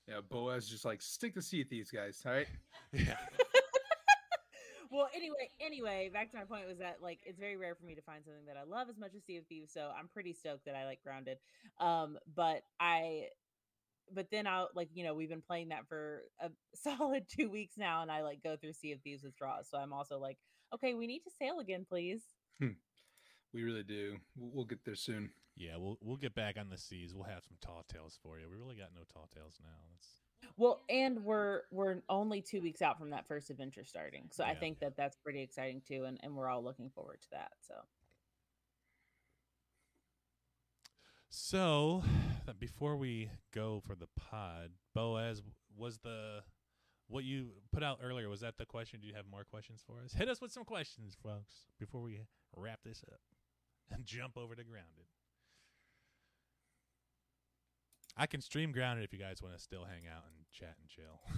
Yeah, 0.09 0.21
Boaz 0.29 0.69
just 0.69 0.85
like 0.85 1.03
stick 1.03 1.35
to 1.35 1.43
Sea 1.43 1.63
of 1.63 1.69
Thieves, 1.69 1.91
guys. 1.91 2.23
All 2.27 2.33
right. 2.33 2.47
Yeah. 2.93 3.17
well, 4.93 5.09
anyway, 5.15 5.49
anyway, 5.61 6.11
back 6.13 6.31
to 6.31 6.37
my 6.37 6.45
point 6.45 6.69
was 6.69 6.79
that 6.79 6.99
like 7.01 7.21
it's 7.25 7.39
very 7.39 7.57
rare 7.57 7.75
for 7.75 7.87
me 7.87 7.95
to 7.95 8.03
find 8.03 8.23
something 8.23 8.45
that 8.47 8.59
I 8.59 8.65
love 8.65 8.91
as 8.91 8.99
much 8.99 9.15
as 9.17 9.25
Sea 9.25 9.39
of 9.39 9.47
Thieves, 9.47 9.73
so 9.73 9.91
I'm 9.99 10.09
pretty 10.09 10.35
stoked 10.35 10.67
that 10.67 10.75
I 10.75 10.85
like 10.85 11.03
Grounded. 11.03 11.39
Um, 11.81 12.19
but 12.35 12.65
I, 12.79 13.29
but 14.13 14.27
then 14.31 14.47
I'll 14.47 14.69
like 14.75 14.91
you 14.93 15.05
know 15.05 15.15
we've 15.15 15.31
been 15.31 15.41
playing 15.41 15.71
that 15.71 15.89
for 15.89 16.25
a 16.39 16.51
solid 16.75 17.25
two 17.29 17.49
weeks 17.49 17.77
now, 17.79 18.03
and 18.03 18.13
I 18.13 18.23
like 18.23 18.43
go 18.43 18.57
through 18.57 18.75
Sea 18.75 18.93
of 18.93 19.01
Thieves 19.01 19.23
withdrawals. 19.23 19.69
So 19.71 19.79
I'm 19.79 19.95
also 19.95 20.19
like, 20.19 20.37
okay, 20.75 20.95
we 20.95 21.07
need 21.07 21.21
to 21.21 21.31
sail 21.39 21.59
again, 21.61 21.85
please. 21.89 22.23
Hmm. 22.59 22.77
We 23.53 23.63
really 23.63 23.83
do. 23.83 24.17
We'll, 24.37 24.51
we'll 24.55 24.65
get 24.65 24.85
there 24.85 24.95
soon. 24.95 25.31
Yeah, 25.57 25.77
we'll 25.77 25.99
we'll 26.01 26.17
get 26.17 26.35
back 26.35 26.57
on 26.59 26.71
the 26.71 26.79
seas. 26.79 27.15
We'll 27.15 27.25
have 27.25 27.45
some 27.45 27.59
tall 27.61 27.85
tales 27.93 28.19
for 28.23 28.39
you. 28.39 28.47
We 28.49 28.57
really 28.57 28.77
got 28.77 28.89
no 28.95 29.03
tall 29.13 29.29
tales 29.35 29.59
now. 29.63 29.69
That's 29.91 30.53
Well, 30.57 30.83
and 30.89 31.23
we're 31.25 31.63
we're 31.71 31.97
only 32.09 32.41
two 32.41 32.63
weeks 32.63 32.81
out 32.81 32.99
from 32.99 33.11
that 33.11 33.27
first 33.29 33.51
adventure 33.51 33.85
starting, 33.85 34.29
so 34.31 34.45
I 34.45 34.53
Yeah. 34.53 34.59
think 34.61 34.79
that 34.81 34.97
that's 34.97 35.17
pretty 35.17 35.43
exciting 35.43 35.83
too, 35.87 36.05
and 36.05 36.19
and 36.23 36.35
we're 36.35 36.49
all 36.49 36.65
looking 36.65 36.89
forward 36.91 37.21
to 37.23 37.31
that. 37.33 37.53
So 37.61 37.75
So, 41.29 42.03
before 42.59 42.97
we 42.97 43.31
go 43.53 43.81
for 43.87 43.95
the 43.95 44.09
pod, 44.17 44.71
Boaz 44.95 45.43
was 45.77 45.99
the 45.99 46.41
what 47.13 47.25
you 47.25 47.49
put 47.73 47.83
out 47.83 47.99
earlier. 48.03 48.29
Was 48.29 48.41
that 48.41 48.57
the 48.57 48.65
question? 48.65 49.01
Do 49.01 49.07
you 49.07 49.15
have 49.15 49.27
more 49.31 49.45
questions 49.45 49.83
for 49.87 49.97
us? 50.05 50.15
Hit 50.15 50.29
us 50.29 50.41
with 50.41 50.51
some 50.51 50.65
questions, 50.65 51.15
folks, 51.23 51.67
before 51.79 52.01
we 52.01 52.21
wrap 52.57 52.81
this 52.85 53.05
up 53.13 53.21
and 53.93 54.05
jump 54.05 54.39
over 54.39 54.55
to 54.55 54.65
grounded. 54.65 55.07
I 58.17 58.27
can 58.27 58.41
stream 58.41 58.73
grounded 58.73 59.05
if 59.05 59.13
you 59.13 59.19
guys 59.19 59.43
want 59.43 59.55
to 59.55 59.61
still 59.61 59.85
hang 59.85 60.03
out 60.11 60.25
and 60.27 60.35
chat 60.53 60.75
and 60.81 60.89
chill. 60.89 61.21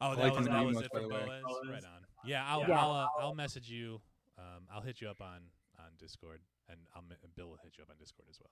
oh, 0.00 0.14
that 0.14 0.22
like 0.22 0.34
was 0.34 0.44
the 0.44 0.50
that 0.50 0.58
name 0.58 0.66
was 0.68 0.80
it 0.80 0.90
for 0.92 1.00
the. 1.00 1.08
Boaz. 1.08 1.42
Right 1.68 1.84
on. 1.84 2.06
Yeah, 2.24 2.44
I'll 2.46 2.66
Yeah. 2.66 2.80
I'll, 2.80 2.92
uh, 2.92 3.08
I'll 3.20 3.34
message 3.34 3.70
you. 3.70 4.00
Um, 4.38 4.64
I'll 4.72 4.82
hit 4.82 5.00
you 5.00 5.08
up 5.08 5.20
on 5.20 5.40
on 5.78 5.92
Discord, 5.98 6.40
and 6.70 6.78
I'll 6.94 7.02
Bill 7.36 7.48
will 7.48 7.58
hit 7.62 7.76
you 7.76 7.84
up 7.84 7.90
on 7.90 7.96
Discord 7.98 8.28
as 8.30 8.38
well. 8.40 8.50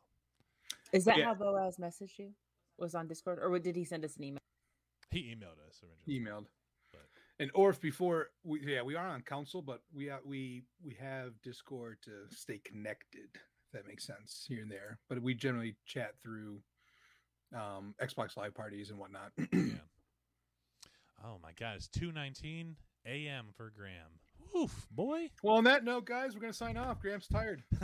is 0.92 1.04
that 1.06 1.18
Yeah. 1.18 1.26
how 1.26 1.34
Boaz 1.34 1.78
messaged 1.78 2.18
you? 2.18 2.34
Was 2.76 2.94
on 2.94 3.06
Discord, 3.06 3.38
or 3.40 3.58
did 3.58 3.76
he 3.76 3.84
send 3.84 4.04
us 4.04 4.16
an 4.16 4.24
email? 4.24 4.43
He 5.14 5.35
emailed 5.35 5.59
us 5.68 5.81
originally. 5.83 6.20
Emailed. 6.20 6.46
But- 6.92 7.09
And 7.38 7.50
Orf 7.55 7.81
before 7.81 8.31
we 8.42 8.61
yeah 8.66 8.83
we 8.83 8.94
are 8.96 9.07
on 9.09 9.22
council, 9.22 9.62
but 9.62 9.81
we 9.92 10.11
uh, 10.11 10.18
we 10.24 10.64
we 10.85 10.94
have 11.00 11.40
Discord 11.42 11.98
to 12.03 12.11
stay 12.35 12.59
connected. 12.64 13.29
If 13.35 13.72
that 13.72 13.87
makes 13.88 14.05
sense 14.07 14.44
here 14.48 14.62
and 14.62 14.70
there, 14.70 14.98
but 15.09 15.20
we 15.22 15.35
generally 15.35 15.74
chat 15.87 16.14
through 16.22 16.61
um, 17.55 17.94
Xbox 18.03 18.37
Live 18.37 18.55
parties 18.55 18.90
and 18.90 18.98
whatnot. 18.98 19.33
yeah. 19.53 19.81
Oh 21.24 21.38
my 21.42 21.53
God! 21.59 21.77
It's 21.77 21.88
two 21.88 22.12
nineteen 22.12 22.77
a.m. 23.07 23.46
for 23.57 23.72
Graham. 23.77 24.20
Woof, 24.55 24.87
boy. 24.92 25.31
well, 25.42 25.57
on 25.57 25.64
that 25.64 25.85
note, 25.85 26.05
guys, 26.05 26.35
we're 26.35 26.40
gonna 26.40 26.53
sign 26.53 26.77
off. 26.77 27.00
Graham's 27.00 27.27
tired. 27.27 27.62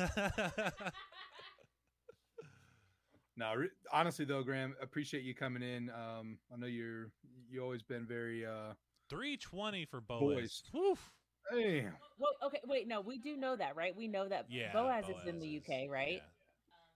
No, 3.40 3.54
re- 3.54 3.70
honestly 3.90 4.26
though, 4.26 4.42
Graham, 4.42 4.76
appreciate 4.82 5.22
you 5.24 5.34
coming 5.34 5.62
in. 5.62 5.88
Um, 5.90 6.36
I 6.52 6.56
know 6.58 6.66
you're 6.66 7.10
you 7.50 7.62
always 7.62 7.82
been 7.82 8.06
very 8.06 8.44
uh 8.44 8.74
Three 9.08 9.38
twenty 9.38 9.86
for 9.86 10.00
Boaz. 10.02 10.20
Boys. 10.20 10.62
Woof. 10.74 11.10
hey 11.50 11.86
Well, 12.18 12.32
okay, 12.44 12.60
wait, 12.66 12.86
no, 12.86 13.00
we 13.00 13.18
do 13.18 13.36
know 13.38 13.56
that, 13.56 13.74
right? 13.76 13.96
We 13.96 14.06
know 14.08 14.28
that 14.28 14.46
Yeah. 14.50 14.72
Boaz, 14.74 15.04
is 15.04 15.16
in 15.26 15.38
Boaz 15.38 15.40
the 15.40 15.56
is- 15.56 15.62
UK, 15.66 15.90
right? 15.90 16.22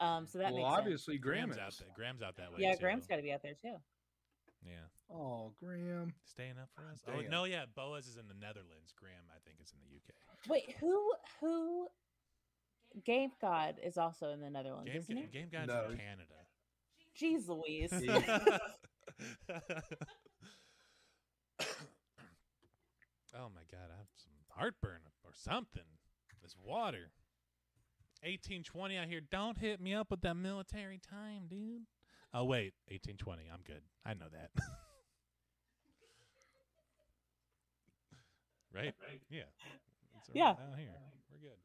yeah. 0.01 0.17
Um, 0.17 0.27
so 0.27 0.39
that 0.39 0.53
well 0.53 0.63
makes 0.63 0.69
sense. 0.69 0.79
obviously 0.81 1.19
Graham 1.19 1.49
Graham's 1.49 1.59
out 1.59 1.79
there. 1.79 1.89
Graham's 1.97 2.23
out 2.23 2.37
that 2.37 2.51
way. 2.53 2.59
Yeah, 2.59 2.75
too. 2.75 2.81
Graham's 2.81 3.07
got 3.07 3.17
to 3.17 3.23
be 3.23 3.33
out 3.33 3.43
there 3.43 3.55
too. 3.55 3.77
Yeah, 4.67 4.85
Oh, 5.11 5.53
Graham. 5.63 6.13
staying 6.25 6.59
up 6.61 6.69
for 6.75 6.83
us. 6.93 7.03
Oh 7.09 7.21
no, 7.31 7.45
yeah. 7.45 7.65
Boaz 7.75 8.07
is 8.07 8.17
in 8.19 8.29
the 8.29 8.35
Netherlands. 8.35 8.93
Graham, 8.99 9.25
I 9.35 9.39
think, 9.47 9.57
is 9.63 9.73
in 9.73 9.79
the 9.81 9.97
UK. 9.97 10.15
Wait, 10.49 10.77
who 10.79 11.13
who? 11.41 11.89
Game 13.05 13.33
God 13.41 13.77
is 13.83 13.99
also 13.99 14.31
in 14.31 14.41
the 14.41 14.51
Netherlands, 14.51 14.89
Game, 14.91 15.01
isn't 15.01 15.17
he? 15.17 15.25
Game 15.33 15.49
God's 15.51 15.69
No. 15.69 15.91
in 15.91 15.99
Canada. 15.99 16.47
Jeez 17.19 17.49
Louise. 17.49 17.93
oh 23.35 23.49
my 23.55 23.63
god, 23.71 23.91
I 23.93 23.97
have 23.99 24.09
some 24.17 24.33
heartburn 24.51 25.01
or 25.25 25.33
something. 25.35 25.83
This 26.43 26.55
water. 26.63 27.11
1820 28.23 28.99
I 28.99 29.07
hear 29.07 29.21
don't 29.21 29.59
hit 29.59 29.81
me 29.81 29.95
up 29.95 30.11
with 30.11 30.21
that 30.23 30.35
military 30.35 30.99
time, 30.99 31.47
dude. 31.49 31.83
Oh 32.33 32.45
wait, 32.45 32.75
1820. 32.89 33.45
I'm 33.53 33.61
good. 33.67 33.83
I 34.05 34.15
know 34.15 34.27
that. 34.33 34.51
right? 38.75 38.95
Yeah. 39.31 39.43
It's 40.19 40.31
Yeah. 40.35 40.55
around 40.55 40.57
Down 40.71 40.79
here. 40.79 40.95
We're 41.31 41.39
good. 41.49 41.59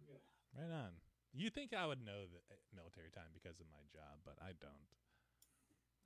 Right 0.58 0.72
on. 0.72 0.92
You 1.34 1.50
think 1.50 1.74
I 1.74 1.86
would 1.86 2.02
know 2.04 2.26
the 2.26 2.42
uh, 2.50 2.58
military 2.76 3.12
time 3.14 3.30
because 3.34 3.60
of 3.60 3.68
my 3.70 3.84
job, 3.94 4.20
but 4.26 4.36
I 4.42 4.54
don't. 4.60 4.88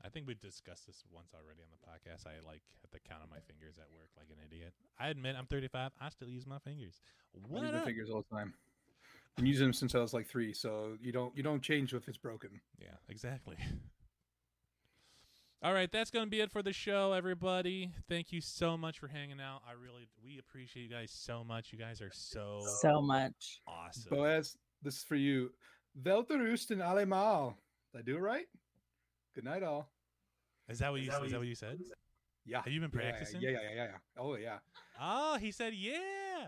I 0.04 0.10
think 0.10 0.28
we 0.28 0.36
discussed 0.36 0.86
this 0.86 1.04
once 1.12 1.32
already 1.34 1.62
on 1.64 1.72
the 1.72 1.80
podcast. 1.80 2.28
I 2.28 2.44
like 2.46 2.62
at 2.84 2.92
the 2.92 3.00
count 3.00 3.24
of 3.24 3.30
my 3.30 3.40
fingers 3.40 3.78
at 3.80 3.88
work 3.96 4.10
like 4.18 4.28
an 4.30 4.38
idiot. 4.46 4.74
I 5.00 5.08
admit 5.08 5.36
I'm 5.40 5.46
35. 5.46 5.92
I 6.02 6.10
still 6.10 6.28
use 6.28 6.46
my 6.46 6.60
fingers. 6.60 7.00
I 7.34 7.40
What 7.48 7.64
use 7.64 7.72
my 7.72 7.86
fingers 7.86 8.10
all 8.10 8.26
the 8.30 8.36
time. 8.36 8.54
Been 9.38 9.46
using 9.46 9.68
them 9.68 9.74
since 9.74 9.96
I 9.96 10.00
was 10.00 10.14
like 10.14 10.28
three, 10.28 10.54
so 10.54 10.98
you 11.02 11.12
don't 11.12 11.36
you 11.36 11.42
don't 11.42 11.62
change 11.62 11.94
if 11.94 12.08
it's 12.08 12.18
broken. 12.18 12.60
Yeah, 12.80 12.96
exactly. 13.10 13.56
All 15.64 15.74
right, 15.74 15.90
that's 15.90 16.12
going 16.12 16.26
to 16.26 16.30
be 16.30 16.42
it 16.42 16.52
for 16.52 16.62
the 16.62 16.74
show, 16.74 17.14
everybody. 17.14 17.90
Thank 18.10 18.34
you 18.34 18.42
so 18.42 18.76
much 18.76 19.00
for 19.00 19.08
hanging 19.08 19.40
out. 19.40 19.62
I 19.66 19.72
really, 19.82 20.10
we 20.22 20.38
appreciate 20.38 20.84
you 20.84 20.90
guys 20.90 21.10
so 21.10 21.42
much. 21.42 21.72
You 21.72 21.80
guys 21.80 22.02
are 22.02 22.12
so, 22.12 22.60
So 22.82 23.02
much. 23.02 23.62
awesome. 23.66 24.10
Boaz, 24.10 24.58
this 24.84 24.98
is 24.98 25.04
for 25.04 25.16
you. 25.16 25.52
Welterust 26.02 26.72
in 26.72 26.80
allemal. 26.80 27.56
Did 27.92 28.00
I 28.00 28.02
do 28.02 28.18
it 28.18 28.22
right? 28.22 28.46
Good 29.36 29.46
night, 29.46 29.64
all. 29.64 29.90
Is 30.70 30.80
that 30.80 30.92
what 30.92 31.02
you? 31.02 31.12
Is 31.12 31.32
that 31.32 31.38
what 31.40 31.48
you 31.48 31.56
said? 31.56 31.80
Yeah. 32.46 32.62
Have 32.64 32.74
you 32.74 32.80
been 32.82 32.92
Yeah, 32.94 33.00
yeah, 33.06 33.10
practicing? 33.12 33.42
Yeah, 33.42 33.50
yeah, 33.52 33.60
yeah, 33.64 33.76
yeah. 33.76 33.84
yeah. 33.86 33.98
Oh 34.22 34.36
yeah. 34.36 34.58
Oh, 35.02 35.38
he 35.38 35.52
said, 35.52 35.74
yeah. 35.74 36.48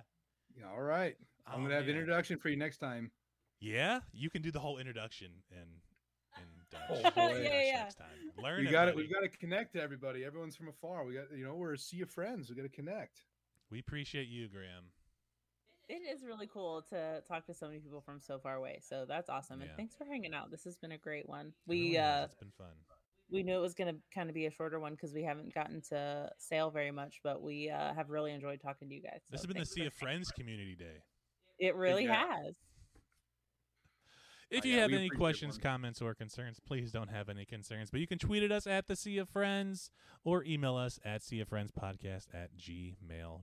Yeah. 0.58 0.70
All 0.74 0.82
right. 0.82 1.16
I'm 1.48 1.60
Oh, 1.60 1.64
gonna 1.64 1.76
have 1.76 1.86
man. 1.86 1.96
introduction 1.96 2.38
for 2.38 2.50
you 2.50 2.58
next 2.58 2.78
time. 2.78 3.12
Yeah, 3.60 4.00
you 4.12 4.30
can 4.30 4.42
do 4.42 4.52
the 4.52 4.60
whole 4.60 4.78
introduction 4.78 5.32
in 5.52 5.58
in 6.38 6.48
Dutch. 6.70 6.82
Oh, 6.90 7.02
Dutch. 7.04 7.44
Yeah, 7.44 7.62
yeah. 7.64 7.84
Next 7.84 7.96
time. 7.96 8.08
Learn 8.42 8.66
we 8.66 8.72
got 8.72 8.88
it. 8.90 8.96
buddy. 8.96 9.08
We 9.08 9.14
got 9.14 9.22
to 9.22 9.38
connect 9.38 9.74
to 9.74 9.82
everybody. 9.82 10.26
Everyone's 10.26 10.56
from 10.56 10.68
afar. 10.68 11.06
We 11.06 11.14
got 11.14 11.26
you 11.36 11.46
know 11.46 11.56
we're 11.56 11.74
a 11.74 11.78
sea 11.78 12.02
of 12.02 12.10
friends. 12.10 12.50
We 12.50 12.56
got 12.56 12.64
to 12.64 12.70
connect. 12.70 13.22
We 13.72 13.80
appreciate 13.80 14.28
you, 14.28 14.48
Graham. 14.50 14.86
It 15.88 16.02
is 16.02 16.24
really 16.24 16.48
cool 16.48 16.82
to 16.90 17.22
talk 17.28 17.46
to 17.46 17.54
so 17.54 17.68
many 17.68 17.80
people 17.80 18.02
from 18.02 18.20
so 18.20 18.40
far 18.40 18.56
away. 18.56 18.80
So 18.82 19.06
that's 19.08 19.30
awesome. 19.30 19.62
And 19.62 19.70
Yeah. 19.70 19.76
thanks 19.76 19.96
for 19.96 20.06
hanging 20.06 20.34
out. 20.34 20.50
This 20.50 20.64
has 20.64 20.78
been 20.78 20.92
a 20.94 20.98
great 20.98 21.30
one. 21.30 21.48
It 21.48 21.54
We 21.68 21.82
really 21.82 21.96
has. 21.98 22.22
uh 22.22 22.26
it's 22.26 22.36
been 22.36 22.52
fun. 22.58 22.74
we 23.30 23.44
knew 23.44 23.56
it 23.58 23.62
was 23.62 23.74
going 23.76 23.94
to 23.94 24.00
kind 24.14 24.30
of 24.30 24.34
be 24.36 24.46
a 24.48 24.52
shorter 24.52 24.80
one 24.80 24.94
because 24.94 25.14
we 25.14 25.24
haven't 25.24 25.54
gotten 25.54 25.82
to 25.90 26.32
sail 26.40 26.70
very 26.72 26.92
much, 26.92 27.20
but 27.24 27.42
we 27.42 27.70
uh, 27.70 27.94
have 27.94 28.10
really 28.10 28.32
enjoyed 28.32 28.62
talking 28.62 28.88
to 28.90 28.96
you 28.96 29.02
guys. 29.02 29.22
This 29.30 29.42
has 29.42 29.48
been 29.48 29.58
the 29.58 29.66
Sea 29.66 29.86
of 29.86 29.94
Friends 29.94 30.32
Community 30.32 30.76
Day. 30.76 31.04
It 31.60 31.76
really 31.76 32.06
Yeah. 32.06 32.28
has. 32.44 32.56
If 34.52 34.64
Oh, 34.64 34.68
you 34.68 34.76
yeah, 34.76 34.82
have 34.82 34.94
any 34.94 35.10
questions, 35.10 35.58
comments, 35.58 36.02
or 36.04 36.14
concerns, 36.14 36.60
please 36.60 36.92
don't 36.92 37.08
have 37.10 37.30
any 37.30 37.46
concerns. 37.46 37.90
But 37.90 38.00
you 38.00 38.06
can 38.08 38.20
tweet 38.20 38.44
at 38.44 38.52
us 38.52 38.68
at 38.68 38.88
the 38.88 38.96
Sea 38.96 39.18
of 39.18 39.28
Friends 39.28 39.90
or 40.24 40.44
email 40.44 40.76
us 40.76 41.00
at 41.04 41.24
Sea 41.24 41.40
of 41.42 41.50
Friends 41.50 41.72
Podcast 41.72 42.28
at 42.34 42.56
gmail.com. 42.56 43.42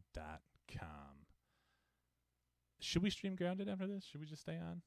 Should 2.82 3.02
we 3.02 3.10
stream 3.10 3.36
grounded 3.36 3.68
after 3.68 3.86
this? 3.86 4.04
Should 4.04 4.20
we 4.20 4.26
just 4.26 4.42
stay 4.42 4.56
on? 4.56 4.82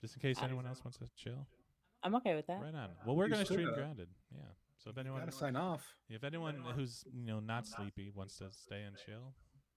Just 0.00 0.14
in 0.16 0.20
case 0.20 0.38
I- 0.40 0.44
anyone 0.46 0.66
else 0.66 0.82
wants 0.84 0.98
to 0.98 1.08
chill? 1.16 1.46
I'm 2.04 2.14
okay 2.16 2.34
with 2.34 2.46
that. 2.48 2.60
Right 2.60 2.74
on. 2.74 2.88
Well, 3.06 3.14
we're 3.14 3.26
You 3.26 3.34
going 3.34 3.46
to 3.46 3.52
stream 3.52 3.72
grounded. 3.74 4.08
Yeah. 4.34 4.40
So 4.78 4.90
if 4.90 4.98
anyone 4.98 5.20
Got 5.20 5.30
to 5.30 5.36
sign 5.36 5.54
off. 5.54 5.94
if 6.08 6.24
anyone 6.24 6.56
who's 6.74 7.04
you 7.12 7.24
know 7.24 7.38
not 7.38 7.66
sleepy 7.68 8.10
wants 8.12 8.36
to 8.38 8.50
stay 8.50 8.82
and 8.82 8.96
chill, 9.06 9.34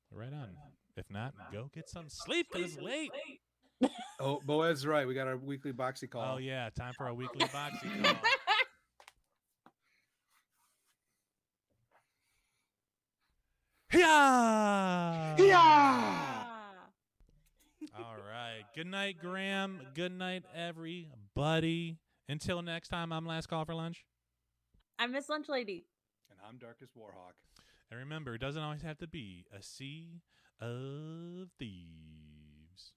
right 0.09 0.33
on. 0.33 0.49
If 0.97 1.09
not, 1.11 1.33
go 1.51 1.69
get 1.73 1.87
some 1.89 2.09
sleep 2.09 2.47
because 2.51 2.73
it's 2.73 2.81
late. 2.81 3.11
Oh, 4.19 4.39
Boaz 4.45 4.79
is 4.79 4.87
right. 4.87 5.05
We 5.07 5.13
got 5.13 5.27
our 5.27 5.37
weekly 5.37 5.73
boxy 5.73 6.09
call. 6.09 6.35
Oh 6.35 6.37
yeah, 6.37 6.69
time 6.75 6.93
for 6.97 7.05
our 7.05 7.13
weekly 7.13 7.45
boxy 7.47 8.03
call. 8.03 8.15
Yeah. 13.93 15.35
Ah. 15.57 16.87
All 17.97 18.15
right. 18.27 18.64
Good 18.75 18.87
night, 18.87 19.15
Graham. 19.21 19.79
Good 19.93 20.11
night, 20.11 20.43
everybody. 20.53 21.97
Until 22.27 22.61
next 22.61 22.89
time, 22.89 23.13
I'm 23.13 23.25
Last 23.25 23.47
Call 23.47 23.63
for 23.63 23.73
Lunch. 23.73 24.03
I'm 24.99 25.13
Miss 25.13 25.29
Lunch 25.29 25.47
Lady. 25.47 25.85
And 26.29 26.37
I'm 26.45 26.57
Darkest 26.57 26.91
Warhawk. 26.93 27.35
And 27.89 27.97
remember, 28.01 28.35
it 28.35 28.41
doesn't 28.41 28.61
always 28.61 28.81
have 28.81 28.97
to 28.97 29.07
be 29.07 29.45
a 29.57 29.63
sea 29.63 30.19
of 30.59 31.47
thieves. 31.57 32.91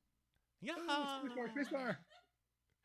Yeah. 0.60 0.72
Oh, 0.88 1.20
spacebar, 1.24 1.46
spacebar. 1.54 1.96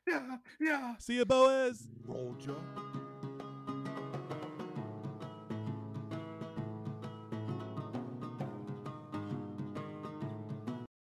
Yeah, 0.08 0.38
yeah. 0.62 0.94
See 1.00 1.16
you, 1.16 1.26
Boaz. 1.26 1.88
Roger. 2.06 2.58